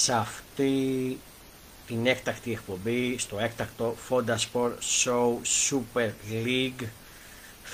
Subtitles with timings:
[0.00, 1.18] σε αυτή
[1.86, 4.72] την έκτακτη εκπομπή στο έκτακτο Fonda Sport
[5.04, 5.36] Show
[5.70, 6.84] Super League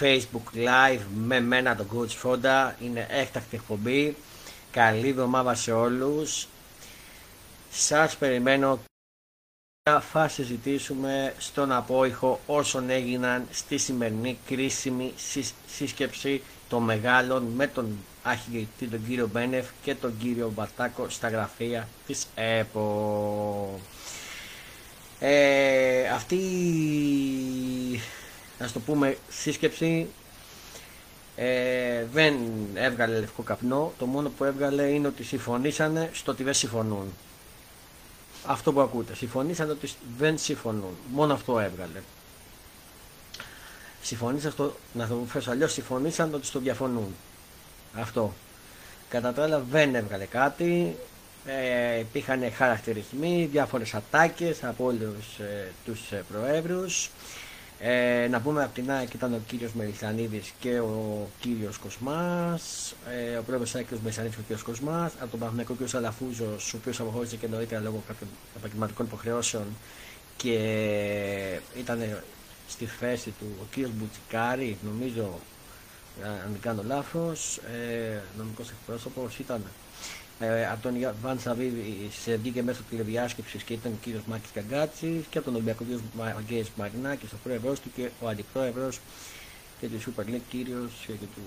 [0.01, 4.17] Facebook Live με μένα τον Coach Fonda είναι έκτακτη εκπομπή.
[4.71, 6.49] Καλή εβδομάδα σε όλους.
[7.71, 8.79] Σας περιμένω
[10.13, 15.13] θα συζητήσουμε στον απόϊχο όσων έγιναν στη σημερινή κρίσιμη
[15.67, 21.89] σύσκεψη των μεγάλων με τον άρχιτη τον κύριο Μπένεφ και τον κύριο Μπατάκο στα γραφεία
[22.07, 23.81] της ΕΠΟ.
[25.21, 26.37] Ε, αυτή
[28.59, 30.07] να το πούμε σύσκεψη
[31.37, 32.35] ε, δεν
[32.75, 37.13] έβγαλε λευκό καπνό το μόνο που έβγαλε είναι ότι συμφωνήσανε στο ότι δεν συμφωνούν
[38.47, 42.01] αυτό που ακούτε συμφωνήσανε ότι δεν συμφωνούν μόνο αυτό έβγαλε
[44.07, 47.15] συμφωνήσαν στο, να το φέρω αλλιώς συμφωνήσαν ότι στο διαφωνούν
[47.95, 48.33] αυτό.
[49.09, 50.97] Κατά τα άλλα δεν έβγαλε κάτι.
[51.47, 57.11] Ε, υπήρχαν χαρακτηρισμοί, διάφορες ατάκες από όλους ε, τους ε, προέδρους.
[57.81, 63.37] Ε, να πούμε από την ΑΕΚ ήταν ο κύριος Μελισανίδης και ο κύριος Κοσμάς, ε,
[63.37, 67.01] ο πρόεδρος Άκης Μελισανίδης και ο κύριος Κοσμάς, από τον Παχνιακό κύριος Αλαφούζος, ο οποίος
[67.01, 69.65] αποχώρησε και νωρίτερα λόγω κάποιων επαγγελματικών υποχρεώσεων
[70.37, 70.59] και
[71.79, 72.23] ήταν
[72.69, 75.41] στη θέση του ο κύριος Μπουτσικάρη, νομίζω
[76.23, 79.63] αν δεν κάνω λάθος, ε, νομικός εκπρόσωπος ήταν
[80.41, 85.25] ε, από τον Βαν Σαββίδη σε βγήκε μέσω τηλεδιάσκεψης και ήταν ο κύριος Μάκης Καγκάτσης
[85.31, 89.01] και από τον Ολυμπιακό κύριος Μαγκέης Μαρινάκης, ο πρόεδρος του και ο αντιπρόεδρος
[89.81, 91.43] και του Super League κύριος και του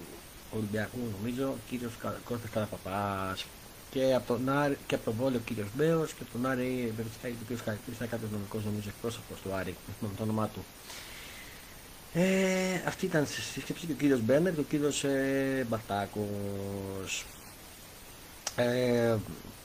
[0.55, 3.45] Ολυμπιακού νομίζω, κύριος Κώστας Καραπαπάς
[3.91, 6.93] και από τον, Άρη, και από τον Βόλιο ο κύριος Μπέος και από τον Άρη
[6.95, 10.65] Βερτσάκη ο κύριος Χαρακτήρης ήταν κάποιος νομικός νομίζω εκπρόσωπος του Άρη με το όνομά του.
[12.13, 17.25] Ε, αυτή ήταν η σύσκεψη και ο κύριος Μπέρνερ και ο κύριος ε, Μπατάκος.
[18.59, 19.15] Ε,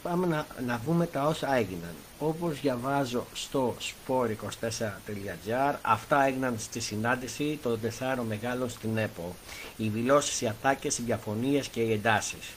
[0.03, 1.95] πάμε να, να δούμε τα όσα έγιναν.
[2.19, 9.34] Όπως διαβάζω στο sport24.gr, αυτά έγιναν στη συνάντηση των τεσσάρων μεγάλων στην ΕΠΟ.
[9.77, 12.50] Οι δηλώσεις, οι ατάκες, οι διαφωνίες και οι εντάσεις.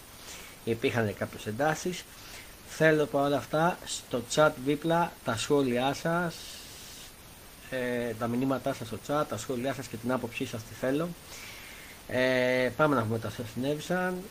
[0.64, 2.04] Υπήρχαν κάποιες εντάσεις.
[2.68, 6.36] Θέλω παρόλα αυτά στο chat δίπλα τα σχόλιά σας,
[7.70, 11.10] ε, τα μηνύματά σας στο chat, τα σχόλιά σας και την άποψή σας τι θέλω.
[12.08, 14.22] Ε, πάμε να πούμε τα όσα συνέβησαν.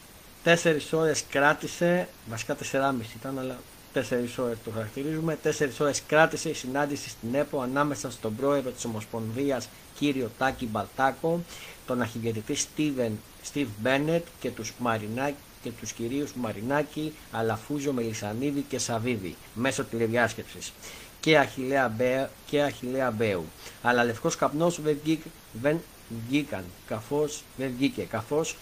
[0.47, 3.59] 4 ώρες κράτησε, βασικά 4,5 ήταν, αλλά
[3.95, 4.01] 4
[4.39, 5.39] ώρες το χαρακτηρίζουμε.
[5.43, 9.69] 4 ώρες κράτησε η συνάντηση στην ΕΠΟ ανάμεσα στον πρόεδρο της Ομοσπονδίας
[9.99, 11.41] κύριο Τάκη Μπαλτάκο,
[11.87, 13.11] τον αρχηγητή Steven,
[13.53, 20.73] Steve Bennett και τους Μαρινάκη και τους κυρίους Μαρινάκη, Αλαφούζο, Μελισανίδη και Σαβίδη μέσω τηλεδιάσκεψης
[21.21, 23.45] και Αχιλέα, Μπέ, και Αχιλέα Μπέου.
[23.83, 25.81] Αλλά λευκός καπνός δεν, βγήκ, δεν
[26.29, 28.57] βγήκαν, καθώς δεν βγήκε, καθώς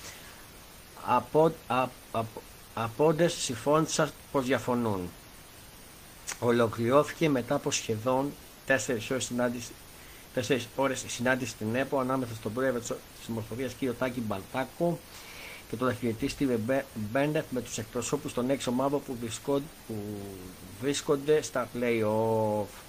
[1.06, 1.86] από, α,
[2.74, 5.10] απόντες συμφώνησαν πως διαφωνούν.
[6.40, 8.32] Ολοκληρώθηκε μετά από σχεδόν
[8.66, 9.72] 4 ώρες συνάντηση
[10.34, 13.84] 4 ώρες συνάντηση στην ΕΠΟ ανάμεσα στον πρόεδρο της Ομοσπονδίας κ.
[13.98, 14.98] Τάκη Μπαλτάκο
[15.70, 19.16] και τον αρχιετή Στίβε Μπέντεφ με τους εκπροσώπους των έξι ομάδων που,
[19.86, 19.94] που
[20.80, 22.83] βρίσκονται στα play-off.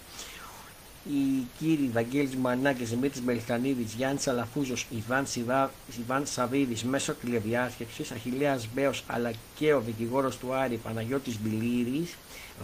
[1.13, 8.67] Οι κύριοι Βαγγέλης Μανάκης, Δημήτρης Μελχανίδης, Γιάννης Αλαφούζος, Ιβάν, Σιβά, Ιβάν Σαβίδης μέσω τηλεδιάσκεψης, Αχιλέας
[8.73, 12.15] Μπέος αλλά και ο δικηγόρος του Άρη Παναγιώτης Μπιλήρης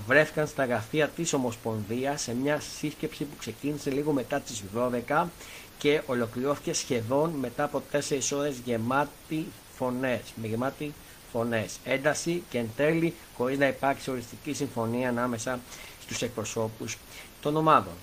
[0.07, 4.63] βρέθηκαν στα γραφεία της Ομοσπονδίας σε μια σύσκεψη που ξεκίνησε λίγο μετά τις
[5.07, 5.29] 12
[5.77, 10.93] και ολοκληρώθηκε σχεδόν μετά από 4 ώρες γεμάτη φωνές, με γεμάτη
[11.31, 15.59] φωνές, ένταση και εν τέλει χωρίς να υπάρξει οριστική συμφωνία ανάμεσα
[16.01, 16.97] στους εκπροσώπους
[17.41, 17.93] των ομάδων.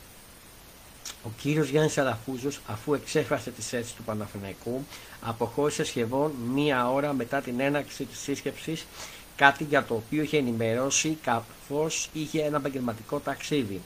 [1.28, 4.84] Ο κύριος Γιάννης Αλαφούζος, αφού εξέφρασε τις αίσθηση του Παναθηναϊκού,
[5.20, 8.86] αποχώρησε σχεδόν μία ώρα μετά την έναρξη της σύσκεψης,
[9.36, 13.80] κάτι για το οποίο είχε ενημερώσει καθώς είχε ένα επαγγελματικό ταξίδι.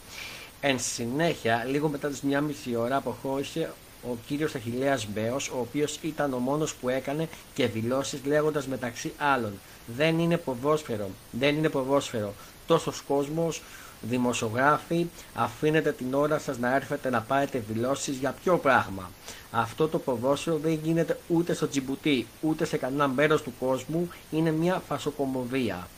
[0.61, 3.73] Εν συνέχεια, λίγο μετά τις μία μισή ώρα, αποχώρησε
[4.11, 9.13] ο κύριος Αχιλέας Μπέος, ο οποίος ήταν ο μόνος που έκανε και δηλώσεις λέγοντας μεταξύ
[9.19, 9.53] άλλων
[9.97, 12.35] «Δεν είναι ποδόσφαιρο, δεν είναι ποδόσφαιρο,
[12.67, 13.63] τόσος κόσμος,
[14.03, 19.11] δημοσιογράφοι, αφήνετε την ώρα σας να έρθετε να πάρετε δηλώσεις για ποιο πράγμα.
[19.51, 24.51] Αυτό το ποδόσφαιρο δεν γίνεται ούτε στο Τζιμπουτί, ούτε σε κανένα μέρος του κόσμου, είναι
[24.51, 25.89] μια φασοκομωδία.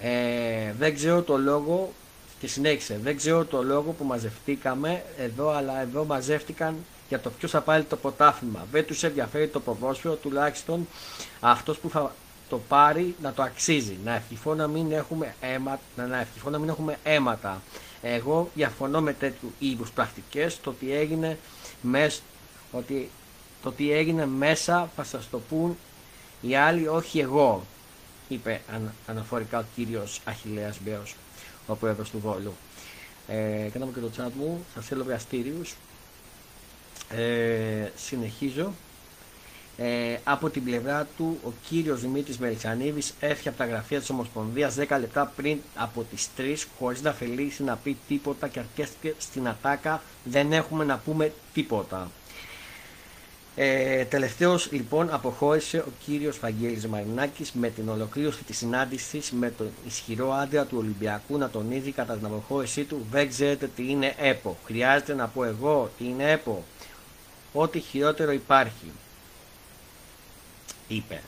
[0.00, 1.92] Ε, δεν ξέρω το λόγο
[2.40, 2.98] και συνέχισε.
[3.02, 6.76] Δεν ξέρω το λόγο που μαζευτήκαμε εδώ, αλλά εδώ μαζεύτηκαν
[7.08, 8.66] για το ποιος θα πάρει το πρωτάθλημα.
[8.72, 10.88] Δεν τους ενδιαφέρει το ποδόσφαιρο, τουλάχιστον
[11.40, 12.14] αυτός που θα
[12.52, 13.98] το πάρει να το αξίζει.
[14.04, 17.62] Να ευχηθώ να μην έχουμε, αίμα, να ευχηθώ να μην έχουμε αίματα.
[18.02, 20.60] Εγώ διαφωνώ με τέτοιου είδους πρακτικές.
[20.60, 21.38] Το ότι έγινε
[21.82, 22.22] μες,
[22.72, 23.10] ότι
[23.62, 25.76] Το τι έγινε μέσα θα σας το πούν
[26.40, 27.62] οι άλλοι, όχι εγώ,
[28.28, 28.60] είπε
[29.06, 31.14] αναφορικά ο κύριος Αχιλέας Μπέος,
[31.66, 32.54] ο πρόεδρος του Βόλου.
[33.28, 35.74] Ε, κάναμε και το chat μου, σας θέλω βιαστήριους.
[37.08, 38.72] Ε, συνεχίζω.
[39.76, 44.74] Ε, από την πλευρά του, ο κύριος Δημήτρης Μελισανίδης έφυγε από τα γραφεία της Ομοσπονδίας
[44.78, 49.48] 10 λεπτά πριν από τις 3 χωρίς να θελήσει να πει τίποτα και αρκέστηκε στην
[49.48, 52.10] ατάκα «Δεν έχουμε να πούμε τίποτα».
[53.56, 59.70] Ε, τελευταίος λοιπόν αποχώρησε ο κύριος Βαγγέλης Μαρινάκης με την ολοκλήρωση της συνάντησης με τον
[59.86, 64.56] ισχυρό άντρα του Ολυμπιακού να τονίζει κατά την αποχώρησή του «Δεν ξέρετε τι είναι ΕΠΟ,
[64.64, 66.64] χρειάζεται να πω εγώ τι είναι ΕΠΟ,
[67.52, 68.90] ό,τι χειρότερο υπάρχει»
[70.94, 71.22] είπε.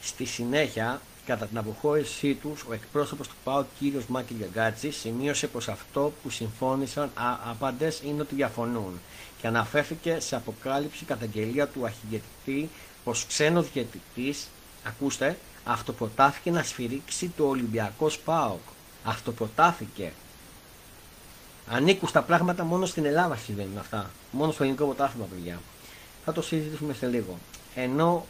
[0.00, 4.02] Στη συνέχεια, κατά την αποχώρησή τους, ο εκπρόσωπος του ΠΑΟ κ.
[4.08, 7.10] Μάκης Γιαγκάτση σημείωσε πως αυτό που συμφώνησαν
[7.50, 9.00] άπαντες είναι ότι διαφωνούν
[9.40, 12.70] και αναφέρθηκε σε αποκάλυψη καταγγελία του αρχηγετητή
[13.04, 14.48] πως ξένος διαιτητής,
[14.84, 18.60] ακούστε, αυτοπροτάθηκε να σφυρίξει το Ολυμπιακό ΣΠΑΟΚ.
[19.04, 20.12] Αυτοπροτάθηκε.
[21.68, 24.10] Ανήκουν στα πράγματα μόνο στην Ελλάδα συμβαίνουν αυτά.
[24.30, 25.60] Μόνο στο ελληνικό ποτάθλημα, παιδιά.
[26.24, 27.38] Θα το συζητήσουμε σε λίγο.
[27.74, 28.26] Ενώ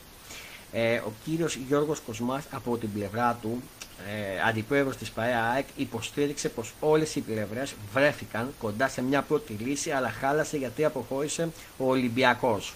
[0.77, 3.63] ε, ο κύριος Γιώργος Κοσμάς από την πλευρά του,
[4.09, 9.91] ε, αντιπρόεδρος της ΠαΕΑΕΚ, υποστήριξε πως όλες οι πλευρές βρέθηκαν κοντά σε μια πρώτη λύση,
[9.91, 12.75] αλλά χάλασε γιατί αποχώρησε ο Ολυμπιακός.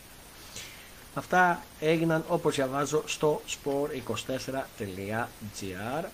[1.15, 6.05] Αυτά έγιναν όπως διαβάζω στο sport24.gr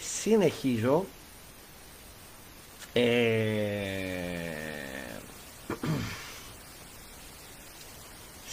[0.00, 1.04] Συνεχίζω
[2.92, 3.02] ε,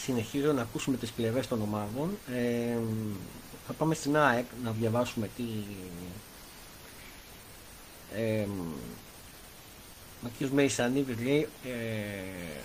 [0.08, 2.18] συνεχίζω να ακούσουμε τις πλευρές των ομάδων.
[2.34, 2.78] Ε,
[3.68, 5.44] θα πάμε στην ΑΕΚ να διαβάσουμε τι...
[8.16, 8.46] Ε,
[10.26, 10.50] ο κ.
[10.50, 12.60] Μεϊσανίδης λέει ε,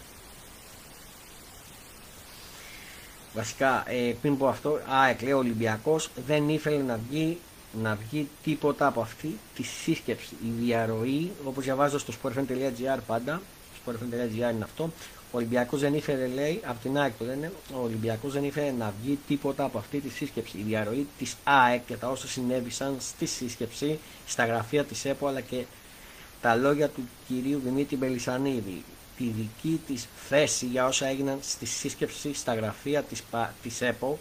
[3.35, 7.39] βασικά ε, πριν πω αυτό ΑΕΚ λέει ο Ολυμπιακός δεν ήθελε να βγει
[7.83, 10.35] να βγει τίποτα από αυτή τη σύσκεψη.
[10.44, 13.43] Η διαρροή, όπως διαβάζω στο sportfm.gr πάντα,
[13.85, 14.91] sportfm.gr είναι αυτό,
[15.32, 18.93] ο Ολυμπιακός δεν ήθελε, λέει, από την ΑΕΚ το λένε, ο Ολυμπιακός δεν ήθελε να
[19.02, 20.58] βγει τίποτα από αυτή τη σύσκεψη.
[20.58, 25.40] Η διαρροή της ΑΕΚ και τα όσα συνέβησαν στη σύσκεψη, στα γραφεία της ΕΠΟ αλλά
[25.40, 25.64] και
[26.40, 28.84] τα λόγια του κυρίου Δημήτρη Μπελισανίδη.
[29.17, 33.05] Τη δική της θέση για όσα έγιναν στη σύσκεψη στα γραφεία
[33.62, 34.19] της ΕΠΟ,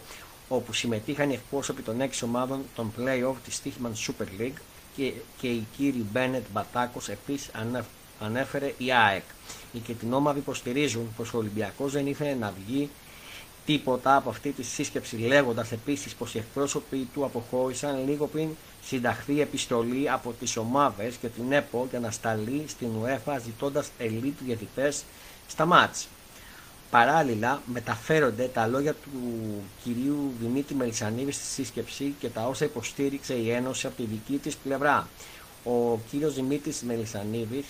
[0.48, 4.60] όπου συμμετείχαν οι εκπρόσωποι των έξι ομάδων των play-off της Stichman Super League
[4.96, 7.50] και, και οι κύριοι Μπένετ Μπατάκος επίσης
[8.24, 9.22] ανέφερε η ΑΕΚ.
[9.72, 12.90] Οι και την ομάδα υποστηρίζουν πως ο Ολυμπιακός δεν ήθελε να βγει
[13.66, 18.48] τίποτα από αυτή τη σύσκεψη λέγοντας επίσης πως οι εκπρόσωποι του αποχώρησαν λίγο πριν
[18.84, 24.38] συνταχθεί επιστολή από τις ομάδες και την ΕΠΟ για να σταλεί στην UEFA ζητώντας ελίτ
[24.44, 25.04] διαιτητές
[25.48, 26.08] στα μάτς.
[26.90, 29.10] Παράλληλα μεταφέρονται τα λόγια του
[29.84, 34.56] κυρίου Δημήτρη Μελισανίδη στη σύσκεψη και τα όσα υποστήριξε η Ένωση από τη δική της
[34.56, 35.08] πλευρά.
[35.64, 37.64] Ο κύριος Δημήτρης Μελισανίδης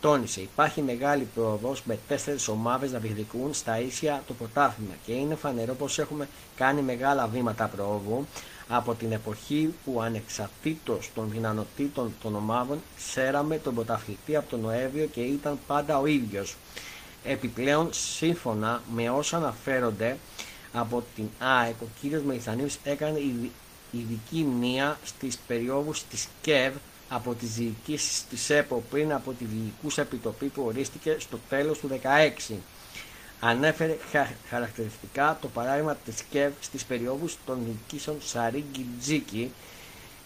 [0.00, 5.34] τόνισε υπάρχει μεγάλη πρόοδος με τέσσερις ομάδες να διεκδικούν στα ίσια το πρωτάθλημα και είναι
[5.34, 8.26] φανερό πως έχουμε κάνει μεγάλα βήματα προόδου
[8.68, 15.06] από την εποχή που ανεξαρτήτως των δυνατοτήτων των ομάδων ξέραμε τον πρωταθλητή από τον Νοέμβριο
[15.06, 16.56] και ήταν πάντα ο ίδιος.
[17.24, 20.16] Επιπλέον, σύμφωνα με όσα αναφέρονται
[20.72, 23.18] από την ΑΕΚ, ο κύριος Μελισανίδης έκανε
[23.90, 26.74] ειδική μνήμα στις περιόδους της ΚΕΒ
[27.08, 31.88] από τις διοικήσεις της ΕΠΟ πριν από τη διοικούσα επιτροπή που ορίστηκε στο τέλος του
[32.48, 32.54] 2016.
[33.40, 33.96] Ανέφερε
[34.48, 39.52] χαρακτηριστικά το παράδειγμα της ΚΕΒ στις περιόδους των διοικήσεων Σαρίγκη Τζίκη.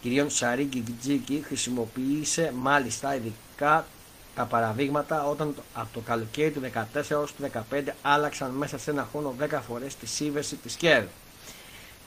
[0.02, 3.86] Κυρίων Σαρίγκη Τζίκη χρησιμοποίησε μάλιστα ειδικά
[4.34, 6.60] τα παραδείγματα όταν από το καλοκαίρι του
[6.94, 11.04] 2014 έως του 2015 άλλαξαν μέσα σε ένα χρόνο 10 φορές τη σύμβεση της ΚΕΒ.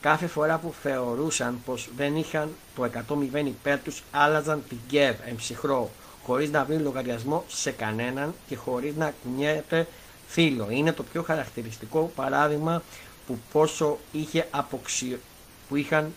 [0.04, 5.92] Κάθε φορά που θεωρούσαν πως δεν είχαν το 100 υπέρ τους, άλλαζαν την ΚΕΒ εμψυχρό,
[6.26, 9.88] χωρίς να βρει λογαριασμό σε κανέναν και χωρίς να κουνιέται
[10.28, 10.68] φίλο.
[10.70, 12.84] Είναι το πιο χαρακτηριστικό παράδειγμα
[13.28, 15.20] που πόσο, είχε αποξιο...
[15.70, 16.14] που είχαν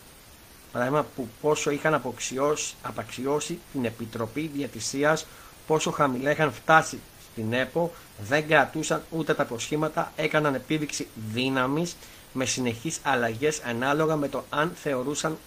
[0.73, 5.26] παράδειγμα που πόσο είχαν αποξιώσει, απαξιώσει την Επιτροπή Διατησίας,
[5.66, 6.99] πόσο χαμηλά είχαν φτάσει
[7.33, 7.93] στην ΕΠΟ,
[8.28, 11.97] δεν κρατούσαν ούτε τα προσχήματα, έκαναν επίδειξη δύναμης
[12.37, 15.38] με συνεχείς αλλαγές ανάλογα με το αν θεωρούσαν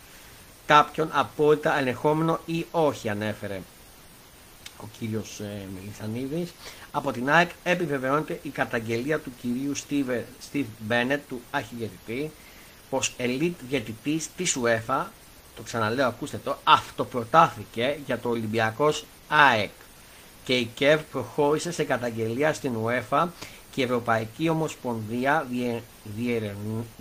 [0.66, 3.62] κάποιον απόλυτα ελεγχόμενο ή όχι ανέφερε
[4.78, 6.54] ο κύριος ε, Μελισανίδης.
[6.92, 12.32] Από την ΑΕΚ επιβεβαιώνεται η καταγγελία του κυρίου Steve, Steve Bennett του αρχηγετητή
[12.90, 15.06] πως ελίτ διαιτητής της UEFA,
[15.56, 19.70] το ξαναλέω ακούστε το, αυτοπροτάθηκε για το Ολυμπιακός ΑΕΚ
[20.44, 23.28] και η ΚΕΒ προχώρησε σε καταγγελία στην UEFA
[23.72, 25.48] και η Ευρωπαϊκή Ομοσπονδία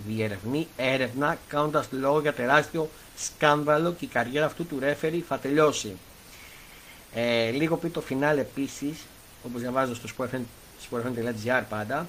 [0.07, 5.95] διερευνεί έρευνα κάνοντας λόγο για τεράστιο σκάνδαλο και η καριέρα αυτού του ρέφερη θα τελειώσει.
[7.13, 8.97] Ε, λίγο πριν το φινάλ επίσης,
[9.45, 12.07] όπως διαβάζω στο sportfm.gr πάντα,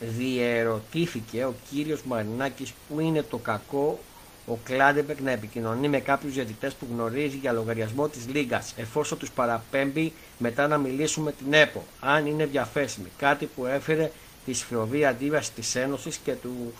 [0.00, 3.98] διερωτήθηκε ο κύριος Μαρινάκης που είναι το κακό
[4.46, 9.30] ο Κλάτενμπεργκ να επικοινωνεί με κάποιους διαιτητές που γνωρίζει για λογαριασμό της Λίγκας, εφόσον τους
[9.30, 13.08] παραπέμπει μετά να μιλήσουμε την ΕΠΟ, αν είναι διαθέσιμη.
[13.18, 14.10] Κάτι που έφερε
[14.44, 16.72] τη σφοδρή αντίδραση της Ένωσης και του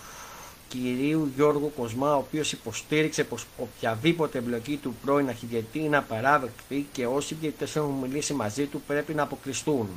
[0.68, 7.06] κυρίου Γιώργου Κοσμά, ο οποίος υποστήριξε πως οποιαδήποτε εμπλοκή του πρώην αρχιδιαιτητή είναι απαράδεκτη και
[7.06, 9.88] όσοι διαιτητές έχουν μιλήσει μαζί του πρέπει να αποκλειστούν.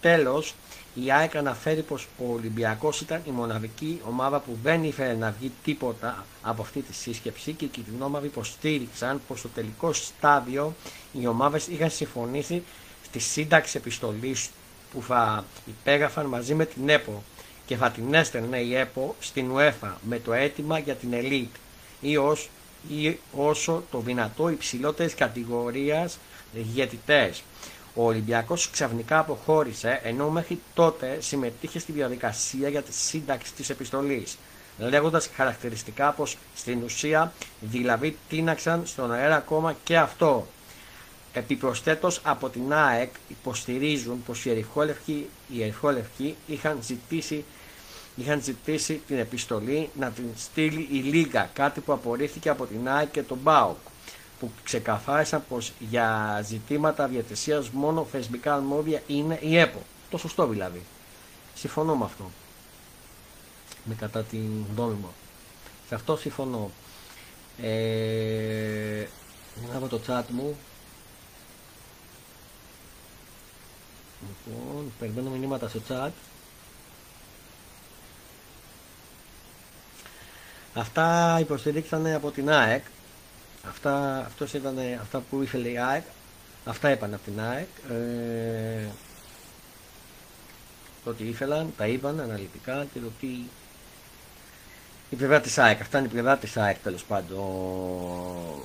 [0.00, 0.54] Τέλος,
[1.04, 5.52] η ΑΕΚ αναφέρει πως ο Ολυμπιακός ήταν η μοναδική ομάδα που δεν ήθελε να βγει
[5.64, 10.74] τίποτα από αυτή τη σύσκεψη και οι κιτρινόμαυροι υποστήριξαν πως στο τελικό στάδιο
[11.12, 12.62] οι ομάδες είχαν συμφωνήσει
[13.04, 14.50] στη σύνταξη επιστολής
[14.92, 17.22] που θα υπέγραφαν μαζί με την ΕΠΟ
[17.66, 21.54] και θα την έστελνε η ΕΠΟ στην UEFA με το αίτημα για την ελίτ
[22.00, 22.48] ή, ως,
[22.88, 26.18] ή όσο το δυνατό υψηλότερης κατηγορίας
[26.52, 27.42] διαιτητές.
[27.98, 34.38] Ο Ολυμπιακός ξαφνικά αποχώρησε ενώ μέχρι τότε συμμετείχε στη διαδικασία για τη σύνταξη της επιστολής
[34.78, 40.46] λέγοντας χαρακτηριστικά πως στην ουσία δηλαδή τίναξαν στον αέρα ακόμα και αυτό.
[41.32, 45.74] Επιπροσθέτως από την ΑΕΚ υποστηρίζουν πως οι ερυχόλευκοι, οι
[46.46, 47.44] είχαν ζητήσει
[48.16, 53.10] είχαν ζητήσει την επιστολή να την στείλει η Λίγα, κάτι που απορρίφθηκε από την ΑΕΚ
[53.10, 53.76] και τον ΜΠΑΟΚ
[54.40, 59.82] που ξεκαθάρισαν πως για ζητήματα διατησίας μόνο θεσμικά αρμόδια είναι η ΕΠΟ.
[60.10, 60.82] Το σωστό δηλαδή.
[61.54, 62.30] Συμφωνώ με αυτό.
[63.84, 65.12] Με κατά την γνώμη μου.
[65.88, 66.70] Σε αυτό συμφωνώ.
[67.62, 69.06] Ε,
[69.80, 70.56] να το chat μου.
[74.20, 76.10] Λοιπόν, περιμένω μηνύματα στο chat.
[80.74, 82.84] Αυτά υποστηρίξανε από την ΑΕΚ
[83.68, 86.04] Αυτά, αυτός ήταν αυτά που ήθελε η ΑΕΚ.
[86.64, 87.68] Αυτά είπαν από την ΑΕΚ.
[87.90, 88.86] Ε,
[91.04, 93.48] το ότι ήθελαν, τα είπαν αναλυτικά και το ότι
[95.10, 95.80] η πλευρά της ΑΕΚ.
[95.80, 98.62] Αυτά είναι η πλευρά της ΑΕΚ τέλος πάντων.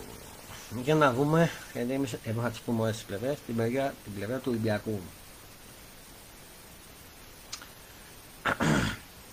[0.84, 4.46] Για να δούμε, εμείς θα τις πούμε όλες τις πλευρές, την πλευρά, την πλευρά του
[4.48, 5.00] Ολυμπιακού.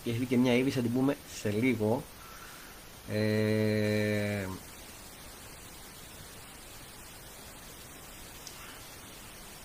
[0.05, 2.03] και έχει και μια είδηση, θα την πούμε σε λίγο.
[3.13, 4.47] Ε,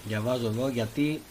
[0.06, 1.22] διαβάζω εδώ γιατί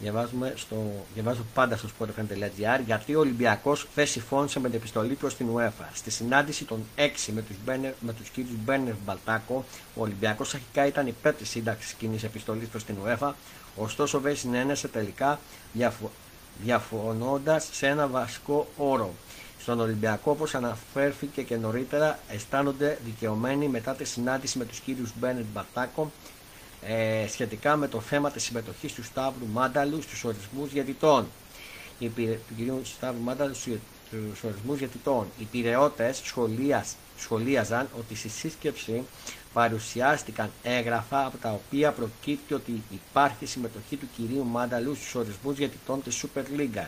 [0.00, 5.36] διαβάζουμε στο, διαβάζω πάντα στο sportfm.gr γιατί ο Ολυμπιακός δεν συμφώνησε με την επιστολή προς
[5.36, 5.84] την UEFA.
[5.94, 7.00] Στη συνάντηση των 6
[7.32, 9.64] με τους, Μπένερ, με τους κύριους Μπένερ Μπαλτάκο,
[9.94, 13.32] ο Ολυμπιακός αρχικά ήταν υπέρ της σύνταξης κοινής επιστολής προς την UEFA,
[13.76, 15.38] ωστόσο δεν συνένεσε τελικά
[15.72, 16.10] διαφο,
[16.62, 19.14] διαφωνώντας σε ένα βασικό όρο.
[19.60, 25.44] Στον Ολυμπιακό, όπως αναφέρθηκε και νωρίτερα, αισθάνονται δικαιωμένοι μετά τη συνάντηση με τους κύριους Μπένετ
[25.52, 26.10] Μπαλτάκο
[26.82, 31.26] ε, σχετικά με το θέμα της συμμετοχής του Σταύρου Μάνταλου στους ορισμούς διαιτητών.
[31.98, 35.26] Οι του Σταύρου Μάνταλου στους ορισμούς διαιτητών.
[35.38, 36.22] Οι πυρεώτες
[37.16, 39.04] σχολίαζαν ότι στη σύσκεψη
[39.52, 46.02] παρουσιάστηκαν έγγραφα από τα οποία προκύπτει ότι υπάρχει συμμετοχή του κυρίου Μάνταλου στους ορισμούς διαιτητών
[46.02, 46.86] της Super League.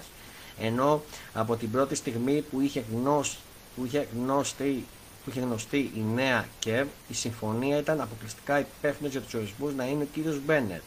[0.61, 1.03] Ενώ
[1.35, 3.37] από την πρώτη στιγμή που είχε, γνώστη,
[3.77, 4.85] που είχε γνώστη
[5.25, 9.87] που είχε γνωστεί η νέα ΚΕΒ, η συμφωνία ήταν αποκλειστικά υπεύθυνος για τους ορισμούς να
[9.87, 10.83] είναι ο κύριος Μπένετ.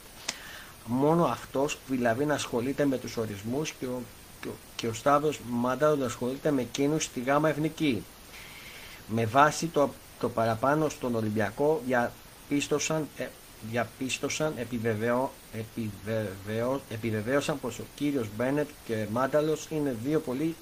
[0.85, 4.01] Μόνο αυτός δηλαδή να ασχολείται με τους ορισμούς και ο,
[4.41, 8.03] και, και ο Σταύρος Μάνταρο να ασχολείται με εκείνους στη ΓΑΜΑ Εθνική.
[9.07, 13.27] Με βάση το, το παραπάνω στον Ολυμπιακό διαπίστωσαν, ε,
[13.69, 20.55] διαπίστωσαν επιβεβαιώ, επιβεβαιώ, επιβεβαίωσαν πως ο κύριος Μπένετ και Μάνταλος είναι δύο πολύ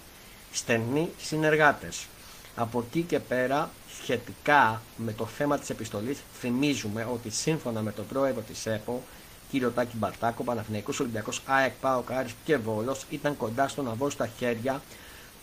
[0.52, 2.08] στενοί συνεργάτες.
[2.56, 3.70] Από εκεί και πέρα,
[4.02, 9.04] σχετικά με το θέμα της επιστολής, θυμίζουμε ότι σύμφωνα με τον πρόεδρο της ΕΠΟ,
[9.52, 14.18] κύριο Τάκη Μπαρτάκο, Παναθηναϊκός Ολυμπιακός, ΑΕΚ, ΠΑΟ, Κάρης και Βόλος, ήταν κοντά στο να δώσει
[14.18, 14.82] τα χέρια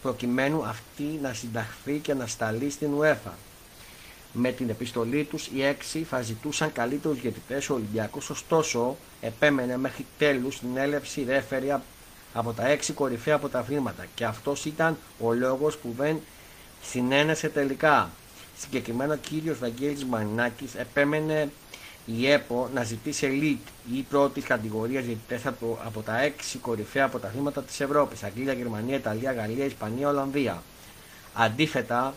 [0.03, 3.33] προκειμένου αυτή να συνταχθεί και να σταλεί στην UEFA.
[4.33, 10.07] Με την επιστολή τους οι έξι θα ζητούσαν καλύτερους διαιτητές ο Ολυμπιακός, ωστόσο επέμενε μέχρι
[10.19, 11.75] τέλους την έλευση ρέφερη
[12.33, 16.21] από τα έξι κορυφαία αποταυρήματα και αυτός ήταν ο λόγος που δεν
[16.83, 18.11] συνένεσε τελικά.
[18.59, 21.51] Συγκεκριμένα ο κύριος Βαγγέλης Μανινάκης επέμενε
[22.07, 27.63] η ΕΠΟ να ζητήσει elite ή πρώτη κατηγορία διαιτητές από, από τα έξι κορυφαία αποταθλήματα
[27.63, 30.63] της Ευρώπης, Αγγλία, Γερμανία, Ιταλία, Γαλλία, Ισπανία, Ολλανδία.
[31.35, 32.15] Αντίθετα,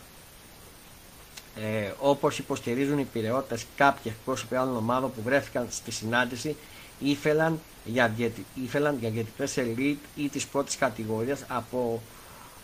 [1.56, 6.56] ε, όπως υποστηρίζουν οι πυρεώτες κάποιοι εκπρόσωποι άλλων ομάδων που βρέθηκαν στη συνάντηση,
[6.98, 12.02] ήθελαν για, διαιτητέ ήθελαν για διαιτητές elite ή της πρώτης κατηγορίας από,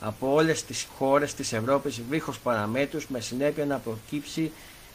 [0.00, 4.52] από όλες τις χώρες της Ευρώπης βήχως παραμέτρους με συνέπεια να προκύψει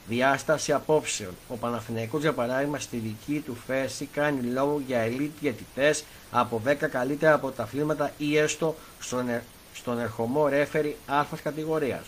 [0.07, 1.33] διάσταση απόψεων.
[1.47, 6.75] Ο Παναθηναϊκός για παράδειγμα στη δική του θέση κάνει λόγο για elite διαιτητές από 10
[6.91, 9.25] καλύτερα πρωταθλήματα ή έστω στον,
[9.73, 12.05] στον ερχομό ρέφερη α κατηγορίας.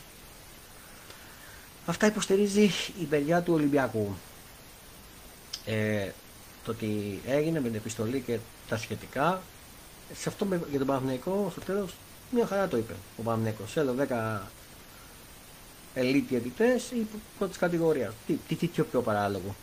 [1.85, 4.15] Αυτά υποστηρίζει η παιδιά του Ολυμπιακού.
[5.65, 6.09] Ε,
[6.65, 8.37] το ότι έγινε με την επιστολή και
[8.69, 9.41] τα σχετικά,
[10.13, 11.93] σε αυτό με, για τον Παναθηναϊκό στο τέλος
[12.29, 13.71] μια χαρά το είπε ο Παναθηναϊκός.
[13.71, 14.39] Θέλω 10
[15.95, 17.07] elite διαιτητές ή
[17.37, 18.13] πρώτης κατηγορίας.
[18.27, 19.55] Τι, τι, τι, τι πιο παράλογο.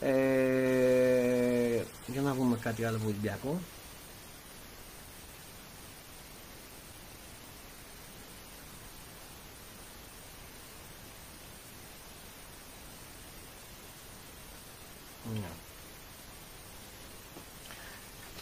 [0.00, 3.60] Ε, για να δούμε κάτι άλλο από Ολυμπιακό.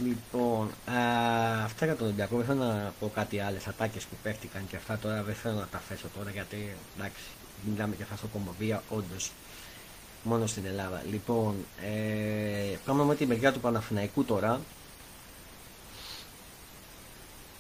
[0.05, 2.37] Λοιπόν, α, αυτά για τον Ολυμπιακό.
[2.37, 5.67] Δεν θέλω να πω κάτι άλλες ατάκες που παίχτηκαν και αυτά τώρα δεν θέλω να
[5.67, 7.23] τα θέσω τώρα γιατί εντάξει,
[7.65, 9.33] μιλάμε και αυτά κομμωδία, όντως
[10.23, 11.03] μόνο στην Ελλάδα.
[11.11, 14.61] Λοιπόν, ε, πάμε με τη μεριά του Παναθηναϊκού τώρα.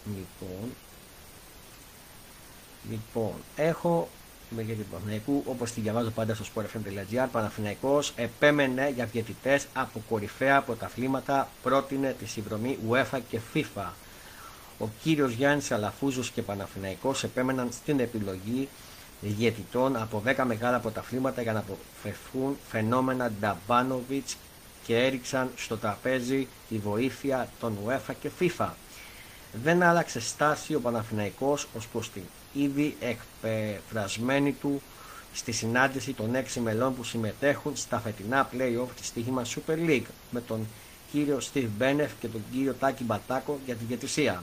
[0.06, 0.74] Λοιπόν,
[2.90, 4.08] λοιπόν έχω
[4.54, 7.26] μεριά του Παναθηναϊκού, όπως τη διαβάζω πάντα στο sportfm.gr.
[7.32, 13.86] Παναθηναϊκός επέμενε για διαιτητές από κορυφαία πρωταθλήματα, πρότεινε τη συνδρομή UEFA και FIFA.
[14.78, 18.68] Ο κύριος Γιάννης Αλαφούζος και Παναθηναϊκός επέμεναν στην επιλογή
[19.20, 24.36] διαιτητών από 10 μεγάλα πρωταθλήματα για να αποφευθούν φαινόμενα Νταμπάνοβιτς
[24.86, 28.68] και έριξαν στο τραπέζι τη βοήθεια των UEFA και FIFA.
[29.52, 34.82] Δεν άλλαξε στάση ο Παναθηναϊκός ως προς την ήδη εκπεφρασμένη του
[35.32, 40.40] στη συνάντηση των έξι μελών που συμμετέχουν στα φετινά play-off της στοίχημα Super League με
[40.40, 40.66] τον
[41.12, 44.42] κύριο Steve Μπένεφ και τον κύριο Τάκη Μπατάκο για την διατησία.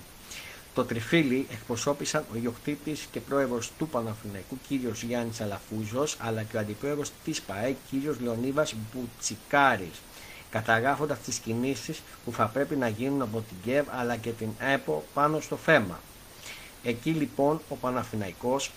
[0.73, 6.59] Το τριφύλι εκπροσώπησαν ο ιδιοκτήτης και πρόεδρος του Παναθηναϊκού κύριος Γιάννης Αλαφούζος αλλά και ο
[6.59, 10.01] αντιπρόεδρος της ΠαΕ κύριος Λεωνίβα Μπουτσικάρης,
[10.49, 15.03] καταγράφοντας τις κινήσεις που θα πρέπει να γίνουν από την ΚΕΒ αλλά και την ΕΠΟ
[15.13, 15.99] πάνω στο θέμα.
[16.83, 18.71] Εκεί λοιπόν ο Παναθηναϊκός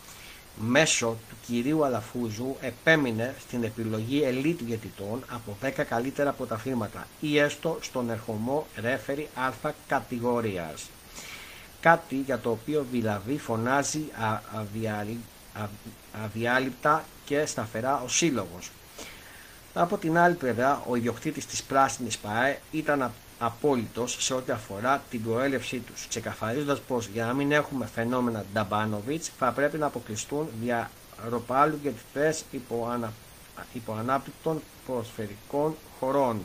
[0.61, 7.79] μέσω του κυρίου Αλαφούζου επέμεινε στην επιλογή ελίτ διαιτητών από 10 καλύτερα πρωταθλήματα ή έστω
[7.81, 10.91] στον ερχομό ρέφερη α κατηγορίας.
[11.81, 14.03] Κάτι για το οποίο δηλαδή φωνάζει
[16.25, 18.71] αδιάλειπτα και σταθερά ο σύλλογος.
[19.75, 25.23] Από την άλλη πλευρά, ο ιδιοκτήτης της πράσινης ΠΑΕ ήταν απόλυτος σε ό,τι αφορά την
[25.25, 30.91] προέλευσή τους, ξεκαθαρίζοντας πως για να μην έχουμε φαινόμενα Νταμπάνοβιτς θα πρέπει να αποκλειστούν δια
[31.29, 31.91] ροπάλου και
[32.51, 33.13] υπό, ανα,
[33.73, 36.43] υπό ανάπτυκτων προσφαιρικών χωρών.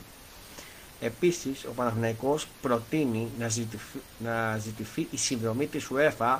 [1.00, 6.38] Επίσης, ο Παναθηναϊκός προτείνει να ζητηθεί, να ζητηθεί η συνδρομή της UEFA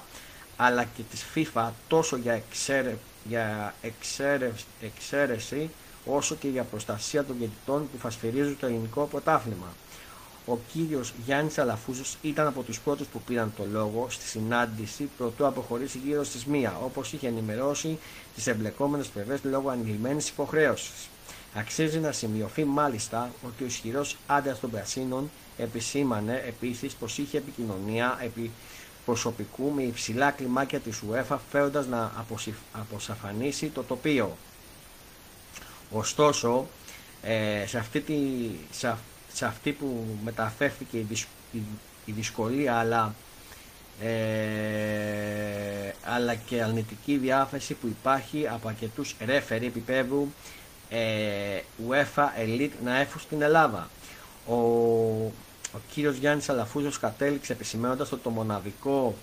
[0.57, 3.75] αλλά και της FIFA τόσο για, εξέρε, για
[4.81, 5.71] εξαίρεση
[6.07, 9.67] όσο και για προστασία των διαιτητών που θα σφυρίζουν το ελληνικό πρωτάθλημα.
[10.47, 15.47] Ο κύριος Γιάννης Αλαφούζος ήταν από τους πρώτους που πήραν το λόγο στη συνάντηση προτού
[15.47, 17.99] αποχωρήσει γύρω στις μία, όπως είχε ενημερώσει
[18.35, 21.09] τις εμπλεκόμενες πλευρές λόγω ανηλυμένης υποχρέωσης.
[21.55, 28.19] Αξίζει να σημειωθεί μάλιστα ότι ο ισχυρός άντρας των Πρασίνων επισήμανε επίσης πως είχε επικοινωνία
[28.23, 28.51] επί
[29.05, 32.13] προσωπικού με υψηλά κλιμάκια της UEFA φέροντας να
[32.73, 34.37] αποσαφανίσει το τοπίο.
[35.91, 36.67] Ωστόσο,
[37.23, 38.15] ε, σε αυτή τη,
[38.71, 38.97] σε,
[39.33, 40.97] σε αυτή που μεταφέρθηκε
[42.05, 43.15] η, δυσκολία αλλά,
[44.03, 50.33] ε, αλλά και αρνητική διάθεση που υπάρχει από αρκετούς ρέφεροι επίπεδου
[50.89, 53.89] ε, UEFA Elite να έρθουν στην Ελλάδα.
[54.47, 54.55] Ο,
[55.73, 59.15] ο κύριος Γιάννης Αλαφούζος κατέληξε επισημένοντας ότι το μοναδικό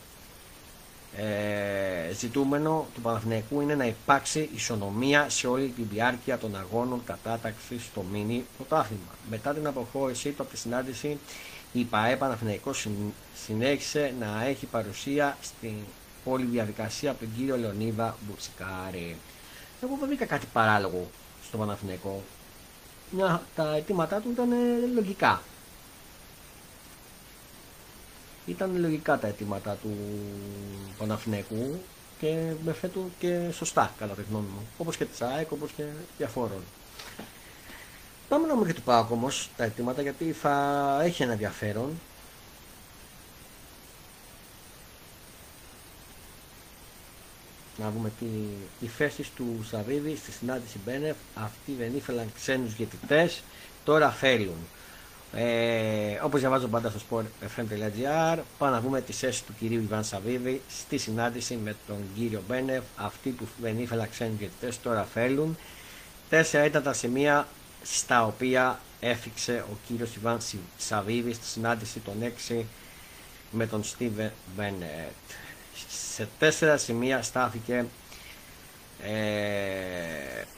[1.18, 7.84] ε, ζητούμενο του Παναθηναϊκού είναι να υπάρξει ισονομία σε όλη τη διάρκεια των αγώνων κατάταξης
[7.84, 9.12] στο μίνι πρωτάθλημα.
[9.30, 11.18] Μετά την αποχώρησή του από τη συνάντηση,
[11.74, 12.72] η ΠαΕ Παναθηναϊκό
[13.46, 15.74] συνέχισε να έχει παρουσία στην
[16.26, 19.18] όλη διαδικασία από τον κύριο Λεωνίδα Μπουτσικάρη.
[19.84, 21.08] Εγώ δεν βρήκα κάτι παράλογο
[21.48, 22.24] στο Παναθηναϊκό.
[23.56, 24.50] τα αιτήματά του ήταν
[24.94, 25.42] λογικά.
[28.46, 29.98] Ήταν λογικά τα αιτήματα του
[30.98, 31.80] Παναθηναϊκού
[32.20, 34.68] και με φέτο και σωστά κατά τη γνώμη μου.
[34.78, 35.84] Όπως και της ΑΕΚ, όπως και
[36.18, 36.64] διαφόρων.
[38.30, 42.00] Πάμε να δούμε και του ΠΑΟΚ όμως τα αιτήματα γιατί θα έχει ένα ενδιαφέρον.
[47.78, 48.26] Να δούμε τι,
[48.80, 51.16] οι θέσεις του Σαββίδη στη συνάντηση Μπένεφ.
[51.36, 53.44] Αυτοί δεν ήθελαν ξένους διαιτητές
[53.84, 54.58] τώρα θέλουν.
[55.36, 60.62] Ε, Όπως διαβάζω πάντα στο sportfm.gr, πάμε να δούμε τη θέση του κυρίου Ιβάν Σαββίδη
[60.70, 62.84] στη συνάντηση με τον κύριο Μπένεφ.
[62.96, 65.58] Αυτοί που δεν ήθελαν ξένοι διαιτητέ τώρα θέλουν.
[66.30, 67.48] Τέσσερα ήταν τα σημεία
[67.84, 70.38] στα οποία έφυξε ο κύριος Ιβάν
[70.78, 72.14] Σαββίδη στη συνάντηση των
[72.50, 72.62] 6
[73.52, 75.12] με τον Στίβε Μπένετ.
[75.90, 77.86] Σε τέσσερα σημεία στάθηκε ε,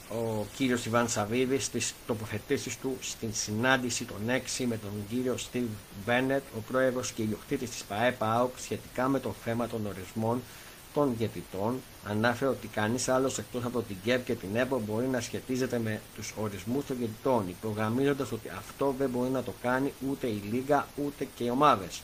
[0.10, 5.68] ο κύριος Ιβάν Σαββίδης στις τοποθετήσεις του στην συνάντηση των 6 με τον κύριο Στίβ
[6.06, 10.42] Μπένετ, ο πρόεδρος και ιδιοκτήτης της ΠαΕΠΑΟΚ σχετικά με το θέμα των ορισμών
[10.94, 15.22] των διαιτητών ανάφερε ότι κανείς άλλος εκτός από την ΚΕΠ και την ΕΠΟ μπορεί να
[15.22, 20.28] σχετίζεται με τους ορισμούς των διαιτητών, υπογραμμίζοντας ότι αυτό δεν μπορεί να το κάνει ούτε
[20.28, 22.02] η Λίγα ούτε και οι ομάδες.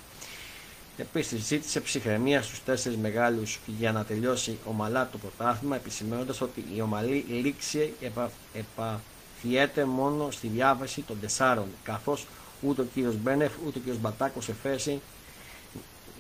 [1.02, 6.82] Επίσης, ζήτησε ψυχραιμία στους τέσσερις μεγάλους για να τελειώσει ομαλά το πρωτάθλημα, επισημένοντα ότι η
[6.82, 12.28] ομαλή λήξη επα, επαφιέται μόνο στη διάβαση των τεσσάρων, καθώς
[12.62, 13.14] ούτε ο κ.
[13.14, 13.96] Μπένεφ ούτε ο κ.
[13.96, 15.02] Μπατάκος σε θέση,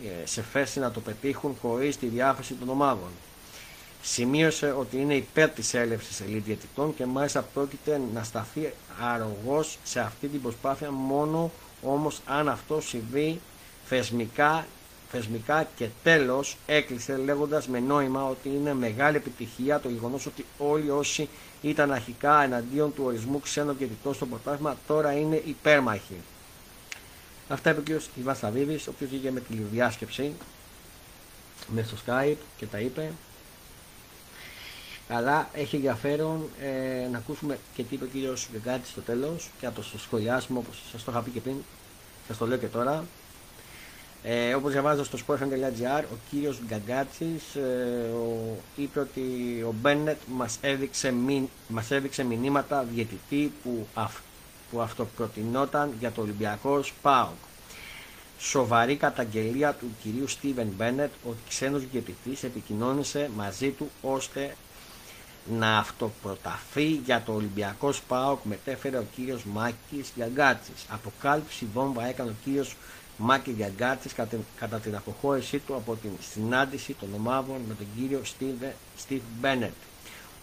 [0.03, 3.09] ε, σε θέση να το πετύχουν χωρίς τη διάθεση των ομάδων.
[4.01, 9.99] Σημείωσε ότι είναι υπέρ της έλευσης ελίτ διαιτητών και μάλιστα πρόκειται να σταθεί αρρωγός σε
[9.99, 13.39] αυτή την προσπάθεια μόνο όμως αν αυτό συμβεί
[13.95, 14.65] θεσμικά,
[15.11, 20.89] θεσμικά και τέλος έκλεισε λέγοντας με νόημα ότι είναι μεγάλη επιτυχία το γεγονός ότι όλοι
[20.89, 21.29] όσοι
[21.61, 26.15] ήταν αρχικά εναντίον του ορισμού ξένων διαιτητών στο πρωτάθλημα τώρα είναι υπέρμαχοι.
[27.49, 28.17] Αυτά είπε ο κ.
[28.17, 30.33] Ιβάς Σαββίδης, ο οποίος βγήκε με τηλεδιάσκεψη
[31.67, 33.11] μέσα στο Skype και τα είπε.
[35.09, 39.65] Αλλά έχει ενδιαφέρον ε, να ακούσουμε και τι είπε ο κύριος Γκάτη στο τέλος και
[39.65, 41.55] να το σχολιάσουμε όπως σας το είχα πει και πριν.
[42.27, 43.05] Σας το λέω και τώρα.
[44.23, 48.09] Ε, όπως διαβάζω στο sportfm.gr, ο κύριος Γκαγκάτσης ε,
[48.75, 49.21] είπε ότι
[49.67, 51.13] ο Μπέννετ μας έδειξε,
[51.67, 54.19] μας έδειξε μηνύματα διαιτητή που, αυ,
[54.71, 57.49] που αυτοπροτινόταν για το Ολυμπιακό ΣΠΑΟΚ.
[58.39, 64.55] Σοβαρή καταγγελία του κυρίου Στίβεν Μπέννετ ότι ξένος διαιτητής επικοινώνησε μαζί του ώστε
[65.49, 70.85] να αυτοπροταθεί για το Ολυμπιακό ΣΠΑΟΚ μετέφερε ο κύριος Μάκης Γιαγκάτσης.
[70.89, 72.75] Αποκάλυψη βόμβα έκανε ο κύριος
[73.23, 78.21] Μάκη Γιαγκάτσης κατά, κατά την αποχώρησή του από την συνάντηση των ομάδων με τον κύριο
[78.97, 79.71] Στίβ Μπένετ.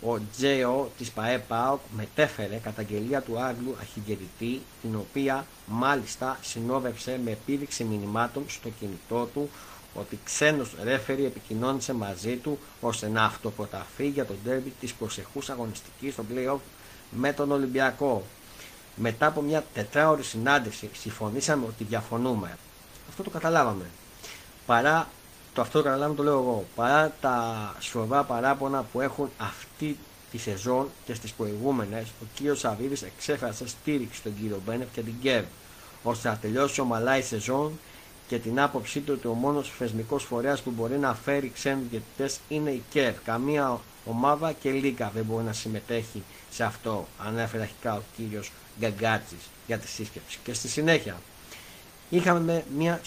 [0.02, 7.84] Ο Τζέο της ΠαΕΠΑΟΚ μετέφερε καταγγελία του Άγγλου αρχηγετητή, την οποία μάλιστα συνόδευσε με επίδειξη
[7.84, 9.50] μηνυμάτων στο κινητό του
[9.94, 16.12] ότι ξένος ρέφερη επικοινώνησε μαζί του ώστε να αυτοπροταθεί για τον τέρμι της προσεχούς αγωνιστικής
[16.12, 16.56] στο play
[17.10, 18.22] με τον Ολυμπιακό.
[18.96, 22.56] Μετά από μια τετράωρη συνάντηση συμφωνήσαμε ότι διαφωνούμε.
[23.18, 23.84] Αυτό το καταλάβαμε.
[24.66, 25.08] Παρά
[25.54, 26.64] το αυτό το καταλάβαμε το λέω εγώ.
[26.74, 29.96] Παρά τα σοβαρά παράπονα που έχουν αυτή
[30.30, 35.14] τη σεζόν και στις προηγούμενες, ο κύριος Σαββίδης εξέφρασε στήριξη στον κύριο Μπένεφ και την
[35.22, 35.44] ΚΕΒ,
[36.02, 37.78] ώστε να τελειώσει ομαλά η σεζόν
[38.28, 42.40] και την άποψή του ότι ο μόνος θεσμικός φορέας που μπορεί να φέρει ξένους διαιτητές
[42.48, 43.14] είναι η ΚΕΒ.
[43.24, 49.50] Καμία ομάδα και λίγα δεν μπορεί να συμμετέχει σε αυτό, ανέφερε αρχικά ο κύριος Γκαγκάτσης
[49.66, 50.38] για τη σύσκεψη.
[50.44, 51.16] Και στη συνέχεια,
[52.08, 53.00] είχαμε μια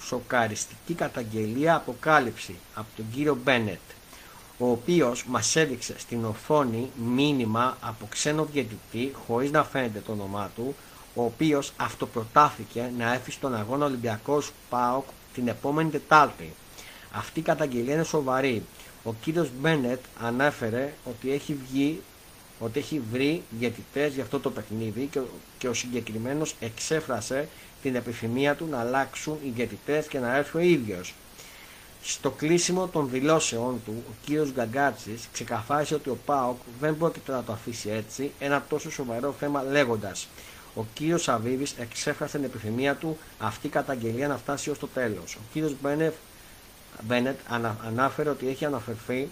[0.00, 3.80] σοκαριστική καταγγελία αποκάλυψη από τον κύριο Μπένετ
[4.58, 10.50] ο οποίος μας έδειξε στην οθόνη μήνυμα από ξένο διαιτητή χωρίς να φαίνεται το όνομά
[10.54, 10.74] του
[11.14, 16.54] ο οποίος αυτοπροτάθηκε να έρθει στον αγώνα Ολυμπιακός ΠΑΟΚ την επόμενη Τετάρτη.
[17.12, 18.62] Αυτή η καταγγελία είναι σοβαρή.
[19.04, 22.02] Ο κύριος Μπένετ ανέφερε ότι έχει βγει
[22.60, 25.20] ότι έχει βρει διαιτητές για αυτό το παιχνίδι και,
[25.58, 27.48] και ο συγκεκριμένος εξέφρασε
[27.82, 31.14] την επιθυμία του να αλλάξουν οι διαιτητές και να έρθει ο ίδιος.
[32.02, 37.42] Στο κλείσιμο των δηλώσεών του, ο κύριος Γκαγκάτσης ξεκαθάρισε ότι ο ΠΑΟΚ δεν πρόκειται να
[37.42, 40.28] το αφήσει έτσι ένα τόσο σοβαρό θέμα λέγοντας
[40.74, 45.34] ο κύριος Σαββίδης εξέφρασε την επιθυμία του αυτή η καταγγελία να φτάσει ως το τέλος.
[45.34, 45.74] Ο κύριος
[47.02, 47.38] Μπένετ
[47.86, 49.28] ανάφερε ότι έχει αναφερθεί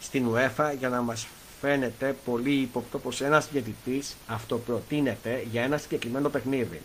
[0.00, 1.26] στην UEFA για να μας
[1.60, 6.80] φαίνεται πολύ υποπτό πως ένας διαιτητής αυτοπροτείνεται για ένα συγκεκριμένο παιχνίδι.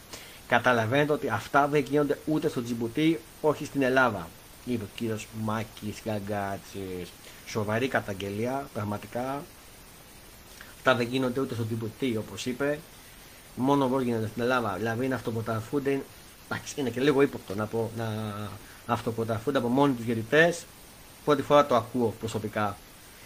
[0.47, 4.27] Καταλαβαίνετε ότι αυτά δεν γίνονται ούτε στο Τζιμπουτί, όχι στην Ελλάδα.
[4.65, 7.07] Είπε ο κύριος Μάκης Γκαγκάτση.
[7.47, 9.43] Σοβαρή καταγγελία, πραγματικά.
[10.75, 12.79] Αυτά δεν γίνονται ούτε στο Τζιμπουτί, όπως είπε.
[13.55, 14.75] Μόνο εδώ γίνονται στην Ελλάδα.
[14.77, 16.01] Δηλαδή να αυτοπροταθούνται.
[16.49, 18.33] Εντάξει, είναι και λίγο ύποπτο να, πω, να
[18.85, 20.55] αυτοπροταθούνται από μόνοι τους διαιτητέ.
[21.25, 22.77] Πρώτη φορά το ακούω προσωπικά.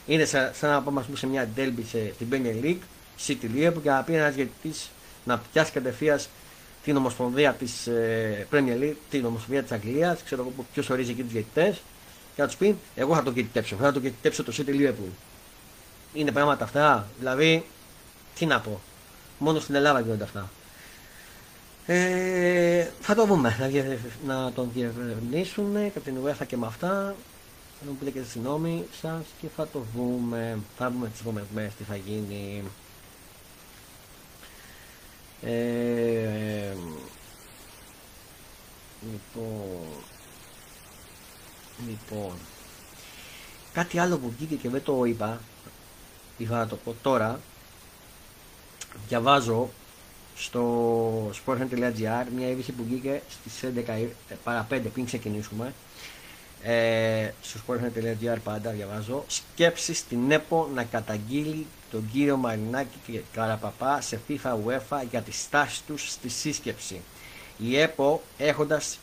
[0.07, 2.79] Είναι σαν, σαν να πάμε σε μια ντέλμπι στην Premier League,
[3.27, 4.73] City Liverpool και να πει ένας διαιτητή
[5.25, 6.19] να πιάσει κατευθείαν
[6.83, 11.23] την Ομοσπονδία της ε, Premier League, την Ομοσπονδία της Αγγλίας, ξέρω εγώ ποιος ορίζει εκεί
[11.23, 11.81] τους διαιτητές,
[12.35, 15.11] και να τους πεις: Εγώ θα το διαιτητέψω, θα το διαιτητέψω το City Liverpool.
[16.13, 17.65] Είναι πράγματα αυτά, δηλαδή,
[18.35, 18.79] τι να πω.
[19.39, 20.49] Μόνο στην Ελλάδα γίνονται αυτά.
[21.85, 23.55] Ε, θα το δούμε,
[24.25, 27.15] να, να τον διευρυνήσουν και την UEFA και με αυτά.
[27.79, 30.57] Θα μου πείτε και τη συγγνώμη σας και θα το δούμε.
[30.77, 32.63] Θα δούμε τις επόμενες μέρες τι θα γίνει.
[35.41, 36.73] Ε,
[39.01, 39.87] λοιπόν,
[41.87, 42.33] λοιπόν,
[43.73, 45.41] κάτι άλλο που βγήκε και δεν το είπα,
[46.37, 47.39] ήθελα να το πω τώρα,
[49.07, 49.69] διαβάζω
[50.35, 55.73] στο sporthunt.gr μια είδηση που βγήκε στις 11 ε, παρα 5 πριν ξεκινήσουμε
[56.63, 64.01] ε, στο sporthunt.gr πάντα διαβάζω σκέψη στην ΕΠΟ να καταγγείλει τον κύριο Μαρινάκη και Καραπαπά
[64.01, 67.01] σε FIFA UEFA για τη στάση τους στη σύσκεψη.
[67.57, 68.99] Η ΕΠΟ έχοντας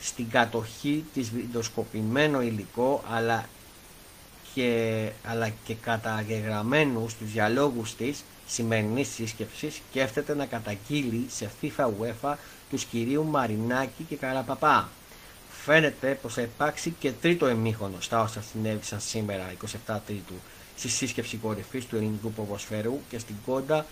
[0.00, 3.48] στην κατοχή της βιντεοσκοπημένο υλικό αλλά
[4.54, 12.34] και, αλλά και καταγεγραμμένους στους διαλόγους της σημερινής σύσκεψης σκέφτεται να καταγγείλει σε FIFA UEFA
[12.70, 14.88] τους κυρίου Μαρινάκη και Καραπαπά.
[15.64, 19.52] Φαίνεται πως θα υπάρξει και τρίτο εμίχωνο στα όσα συνέβησαν σήμερα
[19.86, 20.34] 27 Τρίτου
[20.76, 23.86] στη σύσκεψη κορυφής του ελληνικού ποδοσφαίρου και στην κόντα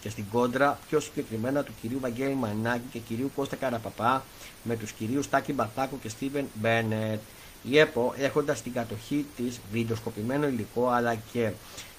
[0.00, 4.24] και στην κόντρα πιο συγκεκριμένα του κυρίου Βαγγέλη Μανάκη και κυρίου Κώστα Καραπαπά
[4.62, 7.20] με τους κυρίους Τάκη Μπατάκο και Στίβεν Μπένετ.
[7.62, 11.50] Η ΕΠΟ έχοντας στην κατοχή της βιντεοσκοπημένο υλικό αλλά και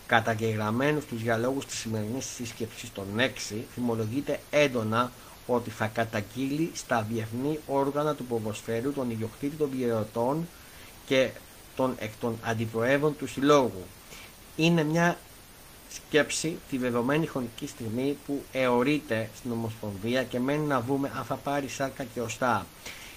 [0.08, 3.06] καταγεγραμμένους στους διαλόγους της σημερινής σύσκεψης των
[3.52, 5.12] 6 θυμολογείται έντονα
[5.50, 10.48] ότι θα καταγγείλει στα διεθνή όργανα του ποδοσφαίρου τον ιδιοκτήτη των βιαιωτών
[11.06, 11.30] και
[11.76, 13.86] των εκ των αντιπροεύων του συλλόγου
[14.56, 15.18] είναι μια
[15.94, 21.36] σκέψη τη δεδομένη χρονική στιγμή που εωρείται στην Ομοσπονδία και μένει να δούμε αν θα
[21.36, 22.66] πάρει σάρκα και οστά.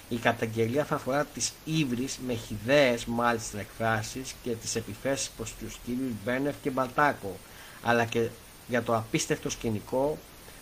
[0.09, 5.77] Η καταγγελία θα αφορά τις ύβρις με χιδαίες μάλιστα εκφράσεις και τις επιθέσεις προς τους
[5.85, 7.37] κύριους Μπένεφ και Μπαλτάκο,
[7.83, 8.27] αλλά και
[8.67, 10.17] για το απίστευτο σκηνικό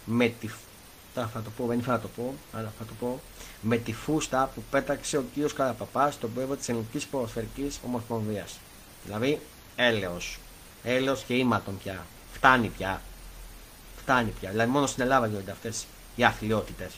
[0.06, 0.48] με τη
[1.14, 3.22] θα το πω, δεν θα το πω, αλλά θα το πω,
[3.62, 8.60] με τη φούστα που πέταξε ο κύριος Καραπαπάς στον πρόεδρο της Ελληνικής Ποδοσφαιρικής Ομοσπονδίας.
[9.06, 9.40] Δηλαδή,
[9.76, 10.40] έλεος.
[10.84, 12.06] Έλεος και ήματον πια.
[12.34, 13.02] Φτάνει πια.
[14.02, 14.50] Φτάνει πια.
[14.50, 16.92] Δηλαδή μόνο στην Ελλάδα γίνονται αυτές οι αθλειότητες.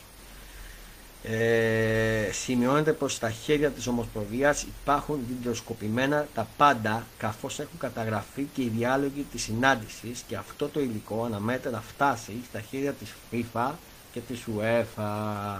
[1.25, 8.61] Ε, σημειώνεται πως στα χέρια της Ομοσπονδίας υπάρχουν βιντεοσκοπημένα τα πάντα καθώς έχουν καταγραφεί και
[8.61, 13.71] οι διάλογοι της συνάντησης και αυτό το υλικό αναμένεται να φτάσει στα χέρια της FIFA
[14.13, 15.59] και της UEFA.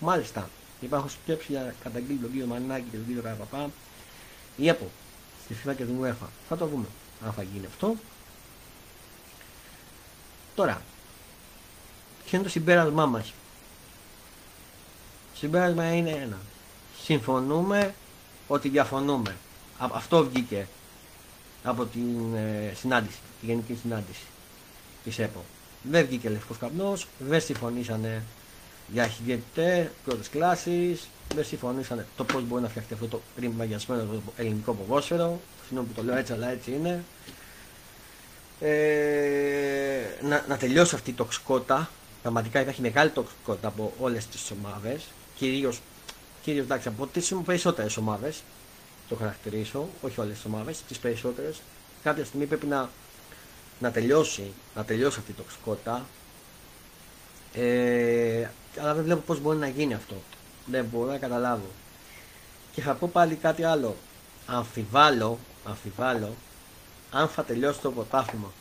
[0.00, 0.48] Μάλιστα,
[0.80, 3.70] υπάρχουν σκέψη για καταγγείλει τον κύριο Μανάκη και τον κύριο Καραπαπά
[4.56, 4.90] ή από
[5.44, 6.26] στη FIFA και την UEFA.
[6.48, 6.86] Θα το δούμε
[7.24, 7.94] αν θα γίνει αυτό.
[10.54, 10.82] Τώρα,
[12.24, 13.32] ποιο είναι το συμπέρασμά μας;
[15.32, 16.38] Το συμπέρασμα είναι ένα.
[17.02, 17.94] Συμφωνούμε
[18.48, 19.36] ότι διαφωνούμε.
[19.78, 20.68] Αυτό βγήκε
[21.64, 24.24] από την ε, συνάντηση, τη γενική συνάντηση
[25.04, 25.44] της ΕΠΟ.
[25.90, 28.22] Δεν βγήκε λευκός καπνός, δεν συμφωνήσανε
[28.92, 31.00] για αρχιδιαιτητέ πρώτη κλάση,
[31.34, 35.40] δεν συμφωνήσανε το πώς μπορεί να φτιαχτεί αυτό το πριν μαγιασμένο ελληνικό ποδόσφαιρο.
[35.62, 37.04] Συγγνώμη που το λέω έτσι, αλλά έτσι είναι.
[38.60, 41.90] Ε, να, να τελειώσει αυτή η τοξικότητα.
[42.22, 45.04] Πραγματικά υπάρχει μεγάλη τοξικότητα από όλες τις ομάδες.
[45.36, 45.80] Κυρίως
[46.46, 48.42] κυρίως, εντάξει, από τις περισσότερες ομάδες.
[49.08, 51.60] Το χαρακτηρίσω, όχι όλες τις ομάδες, τις περισσότερες.
[52.02, 52.90] Κάποια στιγμή πρέπει να,
[53.78, 56.06] να, τελειώσει, να τελειώσει αυτή η τοξικότητα.
[57.52, 58.48] Ε,
[58.80, 60.14] αλλά δεν βλέπω πώς μπορεί να γίνει αυτό.
[60.66, 61.70] Δεν μπορώ να καταλάβω.
[62.72, 63.96] Και θα πω πάλι κάτι άλλο.
[64.46, 66.34] Αμφιβάλλω αμφιβάλλω
[67.10, 68.52] αν θα τελειώσει το πρωτάθλημα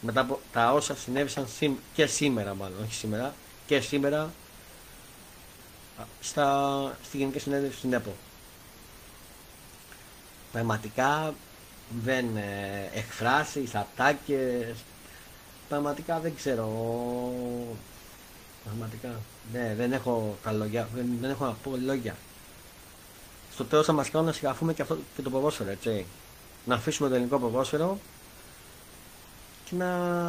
[0.00, 1.46] μετά από τα όσα συνέβησαν
[1.94, 3.34] και σήμερα μάλλον, όχι σήμερα,
[3.66, 4.30] και σήμερα
[6.20, 8.14] στα, στη Γενική Συνέδριση στην ΕΠΟ.
[10.52, 11.34] Πραγματικά
[12.04, 14.74] δεν ε, εκφράσεις, ατάκες,
[15.68, 16.68] πραγματικά δεν ξέρω,
[18.64, 19.08] πραγματικά,
[19.52, 22.16] ναι, δεν έχω τα λόγια, δεν, δεν έχω να πω λόγια
[23.60, 26.06] στο τέλος θα μα κάνουν να συγγραφούμε και, αυτό, και το ποδόσφαιρο, έτσι.
[26.64, 27.98] Να αφήσουμε το ελληνικό ποδόσφαιρο
[29.64, 29.86] και να,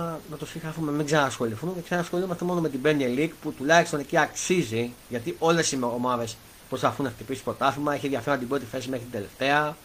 [0.10, 0.91] να το συγγραφούμε.
[0.91, 5.71] Μην ξανασχοληθούμε και ξανασχολούμαστε μόνο με την Premier League που τουλάχιστον εκεί αξίζει γιατί όλες
[5.71, 6.38] οι ομάδες
[6.69, 7.93] προσπαθούν να χτυπήσει πρωτάθλημα.
[7.93, 9.76] Έχει ενδιαφέρον την πρώτη θέση μέχρι την τελευταία.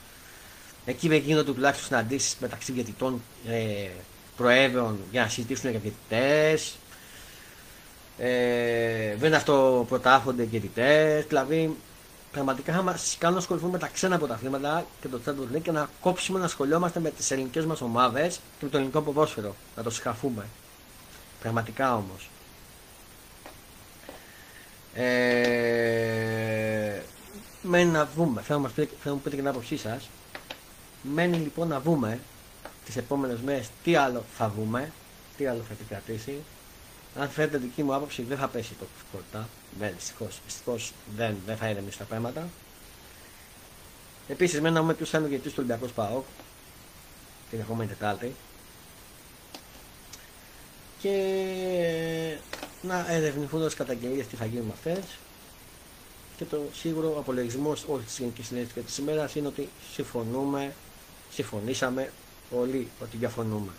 [0.89, 3.89] Εκεί δεν γίνονται τουλάχιστον συναντήσει μεταξύ διαιτητών ε,
[4.37, 6.77] προέβαιων για να συζητήσουν για διαιτητές.
[8.19, 11.25] Ε, δεν αυτό πρωτάχονται διαιτητές.
[11.25, 11.77] Δηλαδή
[12.33, 15.73] πραγματικά θα μα κάνουν να ασχοληθούμε με τα ξένα πρωταθλήματα και το Champions League και
[15.73, 19.55] να κόψουμε να ασχολιόμαστε με τις ελληνικές μας ομάδες και με το ελληνικό ποδόσφαιρο.
[19.77, 20.47] Να το συγχαφούμε.
[21.41, 22.29] Πραγματικά όμως.
[24.95, 26.57] Ε,
[27.63, 28.43] μένει να δούμε.
[28.43, 30.09] Θέλω να, μας πείτε, θέλω να μου πείτε και την άποψή σας.
[31.13, 32.21] Μένει λοιπόν να δούμε
[32.85, 34.93] τις επόμενες μέρες τι άλλο θα δούμε.
[35.37, 36.43] τι άλλο θα επικρατήσει.
[37.19, 39.49] Αν θέλετε δική μου άποψη δεν θα πέσει το σκορτά.
[39.79, 42.49] Δεν, δυστυχώς, δυστυχώς δεν, δεν θα ηρεμήσει τα πράγματα.
[44.29, 46.25] Επίσης, μένα μου ποιος θα είναι ο γιατί του Ολυμπιακός ΠΑΟΚ
[47.51, 48.35] την ερχόμενη Τετάρτη
[50.99, 52.37] και
[52.83, 55.05] να ερευνηθούν ως καταγγελίες τι θα γίνει με αυτές
[56.37, 60.75] και το σίγουρο απολογισμός όλης της Γενικής Συνέλευση και της ημέρας είναι ότι συμφωνούμε,
[61.31, 62.13] συμφωνήσαμε
[62.51, 63.73] όλοι ότι διαφωνούμε.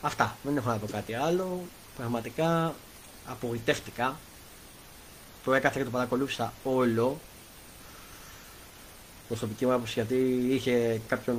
[0.00, 0.36] Αυτά.
[0.42, 1.60] Δεν έχω να πω κάτι άλλο.
[1.96, 2.74] Πραγματικά
[3.26, 4.16] απογοητεύτηκα.
[5.44, 7.20] Το έκανα και το παρακολούθησα όλο.
[9.28, 11.36] Προσωπική μου άποψη γιατί είχε κάποιον.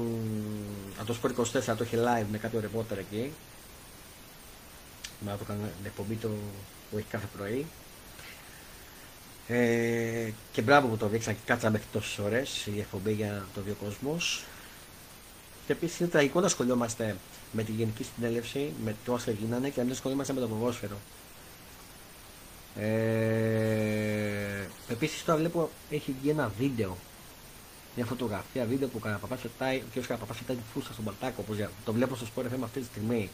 [0.97, 3.33] Από το Σπορ 24 το είχε live με κάποιο ρεπόρτερ εκεί.
[5.19, 6.29] Μα το έκανε εκπομπή το
[6.91, 7.65] που έχει κάθε πρωί.
[9.47, 13.61] Ε, και μπράβο που το δείξα και κάτσα μέχρι τόσες ώρες η εκπομπή για το
[13.61, 14.43] δύο κόσμος.
[15.65, 17.15] Και επίσης είναι τραγικό να σχολιόμαστε
[17.51, 20.97] με τη Γενική Συνέλευση, με το όσα γίνανε και να μην ασχολούμαστε με το ποδόσφαιρο.
[22.75, 24.13] Ε,
[24.93, 26.97] Επίσης τώρα βλέπω έχει βγει ένα βίντεο,
[27.95, 30.05] μια φωτογραφία, βίντεο που ο Καραπαπά φετάει, ο κ.
[30.07, 33.29] Καραπαπά φετάει τη φούστα στον Παλτάκο, όπως το βλέπω στο σπορ FM αυτή τη στιγμή.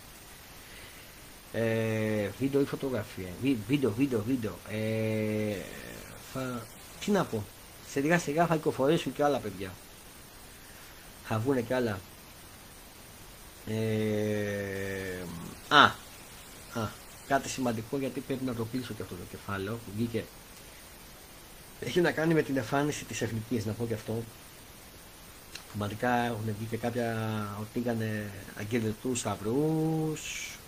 [1.53, 3.27] Ε, βίντεο ή φωτογραφία,
[3.67, 4.57] βίντεο, βίντεο, βίντεο.
[4.69, 5.55] Ε,
[6.33, 6.65] θα,
[6.99, 7.43] τι να πω,
[7.89, 9.71] σε σιγά σιγά θα κυκλοφορήσουν και άλλα παιδιά.
[11.25, 11.99] Θα βγουν και άλλα.
[13.67, 15.23] Ε,
[15.67, 15.83] α,
[16.73, 16.88] α,
[17.27, 20.23] κάτι σημαντικό γιατί πρέπει να το κλείσω και αυτό το κεφάλαιο που βγήκε.
[21.79, 24.23] Έχει να κάνει με την εμφάνιση της εθνικής, να πω και αυτό.
[25.71, 27.17] Σημαντικά έχουν βγει και κάποια
[27.59, 28.01] ότι είχαν
[28.59, 30.59] αγγελετούς σταυρούς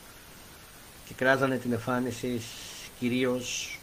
[1.11, 2.41] και κράζανε την εμφάνιση
[2.99, 3.79] κυρίως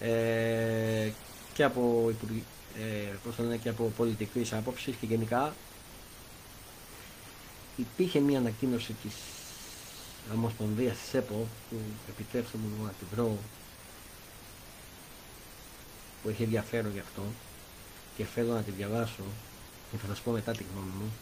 [0.00, 1.10] ε,
[1.52, 2.12] και από,
[2.78, 5.54] ε, πώς λένε, και από πολιτικής άποψης και γενικά.
[7.76, 9.14] Υπήρχε μια ανακοίνωση της
[10.34, 11.76] Ομοσπονδίας της ΕΠΟ που
[12.08, 13.38] επιτρέψτε μου να την βρω
[16.22, 17.22] που έχει ενδιαφέρον γι' αυτό
[18.16, 19.24] και θέλω να τη διαβάσω
[19.90, 21.12] και θα σας πω μετά την γνώμη μου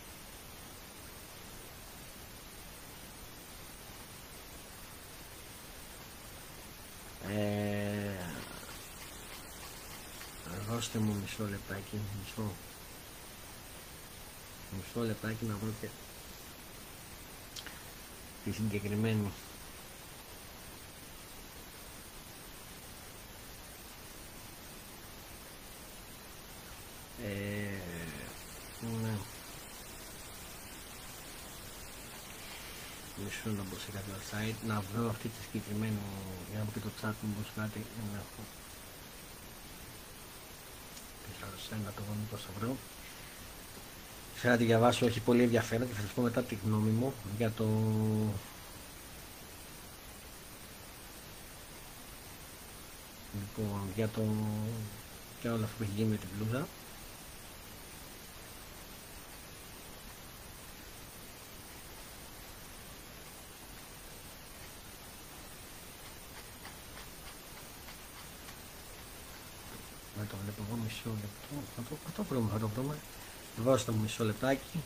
[7.28, 8.10] ε,
[10.68, 12.50] δώστε μου μισό λεπτάκι μισό.
[14.76, 15.88] Μισό λεπτάκι να βρω και
[18.44, 19.32] τη συγκεκριμένη
[33.44, 35.98] Μισό να μπω σε κάποιο site να βρω αυτή τη συγκεκριμένη
[36.50, 37.80] για να πω και το chat μου πως κάτι
[38.12, 38.42] να έχω
[41.84, 42.76] να το δω πώς θα βρω
[44.34, 47.12] Θέλω να τη διαβάσω, έχει πολύ ενδιαφέρον και θα σας πω μετά τη γνώμη μου
[47.38, 47.64] για το...
[53.34, 54.22] Λοιπόν, για το...
[55.40, 56.66] για όλα αυτά που έχει γίνει με την πλούζα.
[70.16, 71.54] Δεν το βλέπω εγώ μισό λεπτό.
[71.76, 72.98] Θα το, θα το βρούμε, θα το βρούμε.
[73.56, 74.82] Δώστε μου μισό λεπτάκι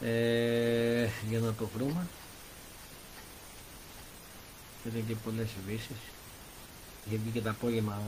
[0.00, 2.06] ε, για να το βρούμε.
[4.84, 5.96] Είναι και πολλές ειδήσεις.
[7.04, 8.02] Γιατί και το απόγευμα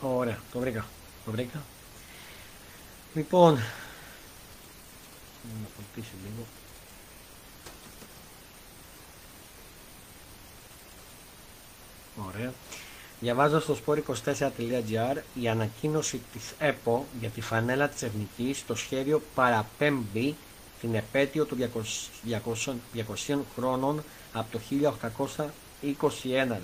[0.00, 0.86] Ωραία, το βρήκα.
[1.24, 1.62] Το βρήκα.
[3.14, 3.60] Λοιπόν, να
[5.76, 5.82] το
[6.24, 6.46] λίγο.
[12.28, 12.52] Ωραία.
[13.20, 20.34] Διαβάζω στο sport24.gr η ανακοίνωση της ΕΠΟ για τη φανέλα της Εθνικής στο σχέδιο παραπέμπει
[20.80, 21.58] την επέτειο των
[22.26, 22.72] 200,
[23.28, 25.48] 200 χρόνων από το 1821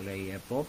[0.05, 0.67] λέει η ΕΠΟ.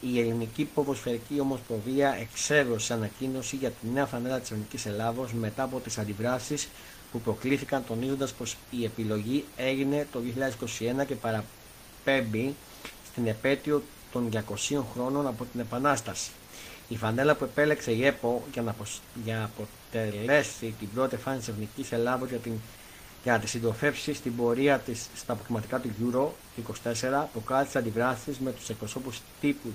[0.00, 5.80] Η Ελληνική Ποδοσφαιρική Ομοσπονδία εξέδωσε ανακοίνωση για τη νέα φανέλα της Εθνικής Ελλάδος μετά από
[5.80, 6.68] τις αντιδράσεις
[7.12, 10.20] που προκλήθηκαν τονίζοντας πως η επιλογή έγινε το
[11.00, 12.54] 2021 και παραπέμπει
[13.12, 13.82] στην επέτειο
[14.16, 16.30] των 200 χρόνων από την Επανάσταση.
[16.88, 18.74] Η φανέλα που επέλεξε η ΕΠΟ για να,
[19.24, 22.52] για αποτελέσει την πρώτη εμφάνιση της Εθνικής Ελλάδος για, την,
[23.22, 26.28] για να τη συντροφεύσεις στην πορεία της στα αποκλειματικά του Euro
[26.84, 29.68] 24 αποκάλυψε αντιδράσεις με τους εκπροσώπους τύπου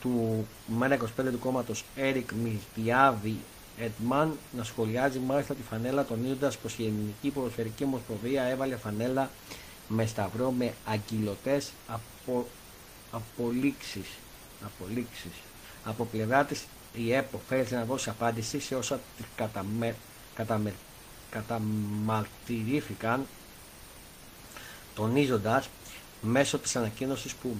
[0.00, 3.36] του ΜΕΝΑ 25 του κόμματος Έρικ Μιλτιάβη
[3.78, 9.30] Εντμαν να σχολιάζει μάλιστα τη φανέλα τονίζοντας πως η Ελληνική Ποδοσφαιρική Ομοσπονδία έβαλε φανέλα
[9.88, 12.46] με σταυρό με αγκυλωτές από
[13.12, 14.08] απολύξεις,
[14.64, 15.32] απολύξεις.
[15.84, 19.00] Από πλευρά της η ΕΠΟ θέλησε να δώσει απάντηση σε όσα
[19.36, 19.94] κατά, με,
[20.34, 20.74] καταμε,
[21.30, 23.26] καταμαρτυρήθηκαν
[24.94, 25.68] τονίζοντας
[26.20, 27.56] μέσω της ανακοίνωσης που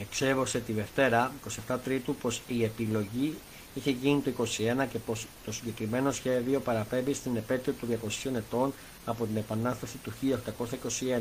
[0.00, 1.32] εξέβωσε τη Δευτέρα
[1.68, 3.38] 27 Τρίτου πως η επιλογή
[3.74, 7.86] είχε γίνει το 21 και πως το συγκεκριμένο σχέδιο παραπέμπει στην επέτειο του
[8.24, 8.72] 200 ετών
[9.04, 10.12] από την Επανάσταση του
[10.70, 11.20] 1821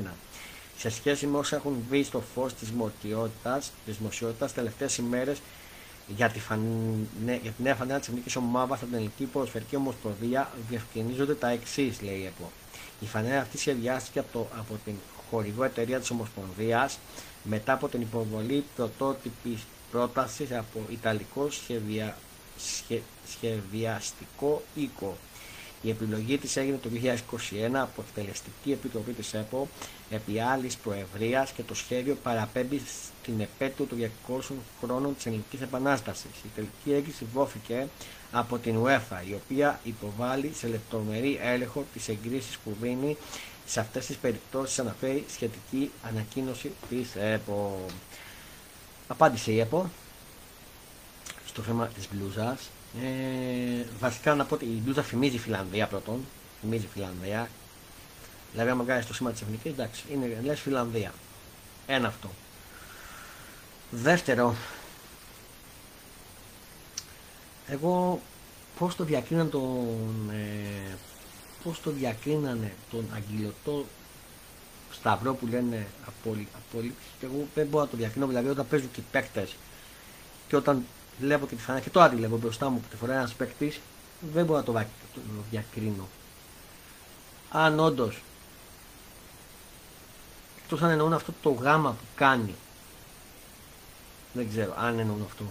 [0.78, 5.42] σε σχέση με όσα έχουν βγει στο φως της δημοσιότητας, της δημοσιότητας τελευταίες ημέρες
[6.08, 7.40] για, τη φανε...
[7.42, 12.02] για την νέα φανέλα της Εθνικής Ομάδας από την Ελληνική Ποδοσφαιρική Ομοσπονδία διευκρινίζονται τα εξής,
[12.02, 12.52] λέει η ΕΠΟ.
[13.00, 14.94] Η φανέλα αυτή σχεδιάστηκε από, από την
[15.30, 17.00] χορηγό εταιρεία της Ομοσπονδίας
[17.44, 19.62] μετά από την υποβολή πρωτότυπης
[19.92, 22.18] πρότασης από Ιταλικό σχεδια...
[23.28, 25.18] σχεδιαστικό οίκο.
[25.82, 29.68] Η επιλογή της έγινε το 2021 από τη Τελεστική Επιτροπή της ΕΠΟ
[30.10, 32.82] επί άλλης προευρείας και το σχέδιο παραπέμπει
[33.22, 34.40] στην επέτειο του 200
[34.82, 36.32] χρόνων της Ελληνικής Επανάστασης.
[36.46, 37.88] Η τελική έγκριση δόθηκε
[38.32, 43.18] από την UEFA, η οποία υποβάλλει σε λεπτομερή έλεγχο τις εγκρίσεις που δίνει
[43.66, 47.86] σε αυτές τις περιπτώσεις αναφέρει σχετική ανακοίνωση της ΕΠΟ.
[49.08, 49.90] Απάντησε η ΕΠΟ
[51.46, 52.70] στο θέμα της μπλούζας.
[53.04, 56.26] Ε, βασικά να πω ότι η μπλούζα θυμίζει Φιλανδία πρώτον.
[56.62, 57.50] Θυμίζει Φιλανδία.
[58.52, 61.14] Δηλαδή, άμα κάνει το σήμα της εθνικής, εντάξει, είναι λες Φιλανδία.
[61.88, 62.30] Ένα αυτό.
[63.92, 64.56] Δεύτερο,
[67.68, 68.22] εγώ
[68.80, 70.96] πώς το διακρίναν τον, ε,
[71.64, 73.86] πώς το διακρίνανε τον αγγελωτό
[74.92, 79.00] σταυρό που λένε απόλυτη και εγώ δεν μπορώ να το διακρίνω δηλαδή όταν παίζουν και
[79.00, 79.56] οι παίκτες
[80.48, 80.86] και όταν
[81.20, 83.80] βλέπω και τη φανέλα και το αντιλέγω μπροστά μου που τη φοράει ένας παίκτης
[84.34, 84.84] δεν μπορώ να το
[85.50, 86.08] διακρίνω
[87.52, 88.22] αν όντως
[90.64, 92.56] εκτός αν εννοούν αυτό το γάμα που κάνει
[94.34, 95.44] δεν ξέρω αν εννοούν αυτό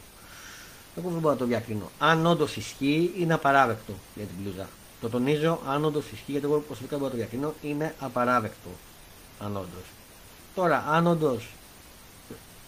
[0.96, 4.68] εγώ δεν μπορώ να το διακρίνω αν όντως ισχύει είναι απαράδεκτο για την πλούζα
[5.00, 8.68] το τονίζω, αν όντως ισχύει, γιατί εγώ προσωπικά μπορώ να το διακρίνω, είναι απαράδεκτο.
[9.40, 9.84] Αν όντως.
[10.54, 11.48] Τώρα, αν όντως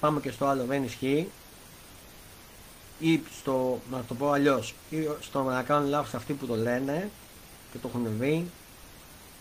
[0.00, 1.28] πάμε και στο άλλο δεν ισχύει,
[2.98, 7.10] ή στο, να το πω αλλιώς, ή στο να κάνουν λάθος αυτοί που το λένε
[7.72, 8.50] και το έχουν δει,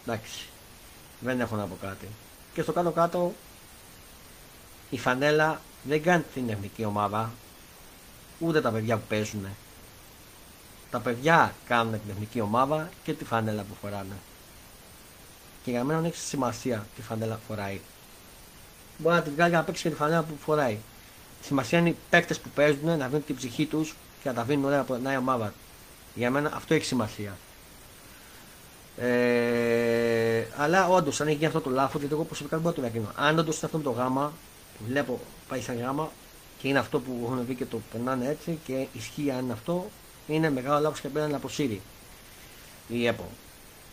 [0.06, 0.46] εντάξει,
[1.20, 2.08] δεν έχω να πω κάτι.
[2.54, 3.34] Και στο κάτω-κάτω,
[4.90, 7.32] η φανέλα δεν κάνει την εθνική ομάδα,
[8.40, 9.48] ούτε τα παιδιά που παίζουν
[10.92, 14.16] τα παιδιά κάνουν την εθνική ομάδα και τη φανέλα που φοράνε.
[15.64, 17.80] Και για μένα δεν έχει σημασία τη φανέλα που φοράει.
[18.98, 20.78] Μπορεί να την βγάλει να παίξει και τη φανέλα που φοράει.
[21.42, 24.66] Σημασία είναι οι παίκτες που παίζουν να βρουν την ψυχή τους και να τα βρουν
[24.66, 25.54] ωραία από την νέα ομάδα.
[26.16, 27.38] Για μένα αυτό έχει σημασία.
[28.98, 32.82] Ε, αλλά όντως, αν έχει γίνει αυτό το λάθος, γιατί εγώ προσωπικά δεν μπορώ να
[32.82, 33.28] το διακρίνω.
[33.28, 34.34] Αν όντως είναι αυτό με το γάμα,
[34.88, 36.12] βλέπω πάει σαν γάμα
[36.60, 39.90] και είναι αυτό που έχουν δει και το περνάνε έτσι και ισχύει αν είναι αυτό,
[40.28, 41.82] είναι μεγάλο λάθος και πρέπει να αποσύρει
[42.88, 43.30] η ΕΠΟ.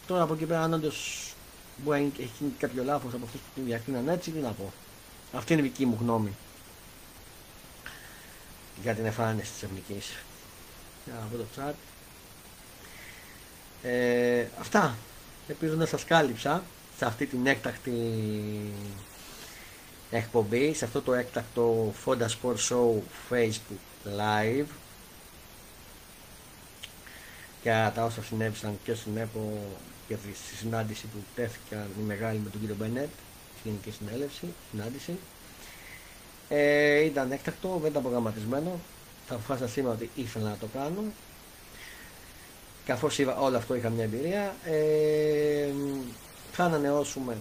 [0.06, 1.28] Τώρα από εκεί πέρα, αν όντως
[1.84, 4.72] μπορεί να έχει γίνει κάποιο λάθος από αυτούς που την διακρίναν έτσι, τι να πω.
[5.32, 6.36] Αυτή είναι η δική μου γνώμη
[8.82, 10.12] για την εμφάνιση της εθνικής.
[11.04, 11.74] Για να το chat.
[13.82, 14.96] Ε, αυτά.
[15.48, 16.62] Ελπίζω να σας κάλυψα
[16.98, 17.92] σε αυτή την έκτακτη
[20.10, 22.98] εκπομπή, σε αυτό το έκτακτο Fonda Sport Show
[23.30, 24.66] Facebook Live
[27.62, 29.62] για τα όσα συνέβησαν και στην ΕΠΟ
[30.08, 33.08] για τη συνάντηση που τέθηκαν η μεγάλη με τον κύριο Μπενέτ,
[33.64, 35.18] γενική συνέλευση, συνάντηση.
[36.48, 38.80] Ε, ήταν έκτακτο, δεν ήταν προγραμματισμένο.
[39.26, 41.02] Θα αποφάσισα σήμερα ότι ήθελα να το κάνω.
[42.84, 44.54] Καθώς είδα όλο αυτό είχα μια εμπειρία.
[44.64, 45.72] Ε,
[46.52, 47.36] θα ανανεώσουμε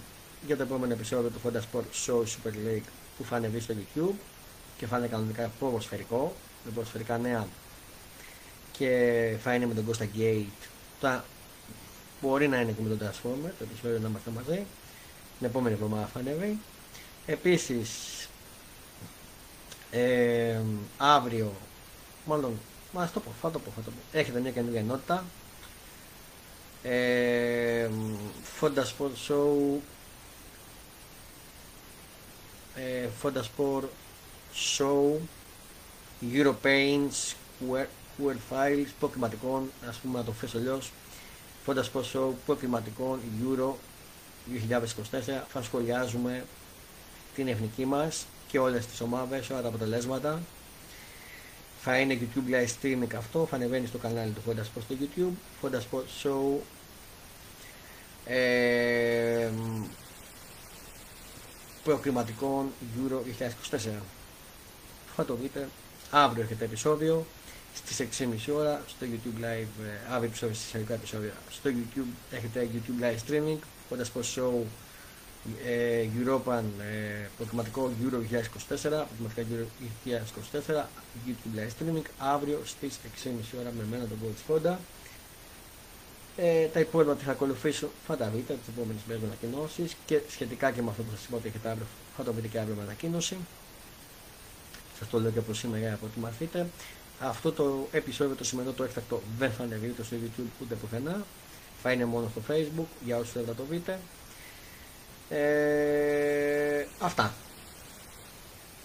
[0.46, 2.88] για το επόμενο επεισόδιο του Fonda Sport Show Super League
[3.18, 4.16] που θα ανεβεί στο YouTube
[4.78, 6.36] και θα είναι κανονικά ποδοσφαιρικό
[6.66, 7.48] με ποδοσφαιρικά νέα
[8.78, 10.68] και θα είναι με τον Costa Gate.
[11.00, 11.26] Τα
[12.22, 14.66] μπορεί να είναι και με τον Transformer, το επεισόδιο να είμαστε μαζί.
[15.38, 16.60] Την επόμενη εβδομάδα θα ανέβει.
[17.26, 17.90] Επίσης,
[19.94, 20.60] ε,
[20.98, 21.54] αύριο,
[22.26, 22.60] μάλλον,
[22.92, 24.18] μα το πω, θα το πω, θα το πω.
[24.18, 25.26] Έχετε μια καινούργια ενότητα.
[26.84, 27.90] Ε,
[28.60, 29.80] Fonda Sport Show.
[32.76, 33.84] Ε, Fonda Sport
[34.78, 35.18] Show.
[36.32, 37.88] European Square
[38.24, 40.92] Word Files προκριματικών, ας πούμε να το θέσω αλλιώς,
[41.66, 43.74] Fonda Sport Show προκριματικών Euro
[44.48, 46.46] 2024 θα σχολιάζουμε
[47.36, 50.42] την εθνική μας και όλες τις ομάδες, όλα τα αποτελέσματα.
[51.82, 55.34] Θα είναι YouTube live streaming αυτό, θα ανεβαίνει στο κανάλι του Fonda Sport στο YouTube,
[55.62, 56.60] Fonda Sport Show
[58.26, 59.50] ε,
[61.84, 63.16] προκριματικών Euro
[63.72, 63.80] 2024.
[65.16, 65.68] Θα το δείτε,
[66.12, 67.26] αύριο έχετε επεισόδιο
[67.76, 71.34] στις 6.30 ώρα στο YouTube Live, ε, αύριο επεισόδιο στις επεισόδια.
[71.50, 73.58] Στο YouTube έχετε YouTube Live Streaming,
[73.90, 74.68] κοντά στο show
[75.66, 78.18] ε, European ε, προκριματικό Euro 2024,
[78.90, 79.66] προκριματικά Euro
[80.68, 80.86] 2024,
[81.28, 83.30] YouTube Live Streaming, αύριο στις 6.30
[83.60, 84.76] ώρα με μένα τον Coach Fonda.
[86.38, 90.20] Ε, τα υπόλοιπα που θα ακολουθήσω θα τα δείτε τις επόμενες μέρες με ανακοινώσεις και
[90.30, 91.86] σχετικά και με αυτό που σας είπα ότι έχετε αύριο
[92.18, 93.38] θα το βρείτε και αύριο με ανακοίνωση.
[95.00, 96.68] Σας το λέω και από σήμερα για να προετοιμαστείτε.
[97.20, 101.26] Αυτό το επεισόδιο το σημερινό το έκτακτο δεν θα ανεβεί ούτε στο YouTube ούτε πουθενά.
[101.82, 104.00] Θα είναι μόνο στο Facebook για όσους θέλετε να το δείτε.
[105.36, 107.34] Ε, αυτά.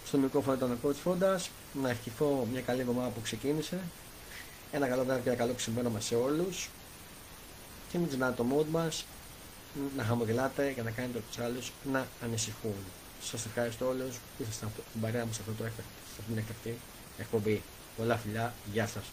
[0.04, 1.50] Στο μικρόφωνο ήταν ο Coach Φόντας.
[1.82, 3.78] Να ευχηθώ μια καλή εβδομάδα που ξεκίνησε.
[4.72, 6.68] Ένα καλό βράδυ και ένα καλό ξημέρωμα σε όλους.
[7.90, 9.04] Και μην ξεχνάτε το mood μας.
[9.96, 12.74] Να χαμογελάτε για να κάνετε τους άλλους να ανησυχούν.
[13.22, 16.38] Σας ευχαριστώ όλους που ήσασταν στην παρέα μου σε αυτό το έκτακτο, σε αυτήν την
[16.38, 16.78] έκτακτη
[17.18, 17.62] εκπομπή.
[17.96, 19.04] Πολλά φιλιά, γεια σας.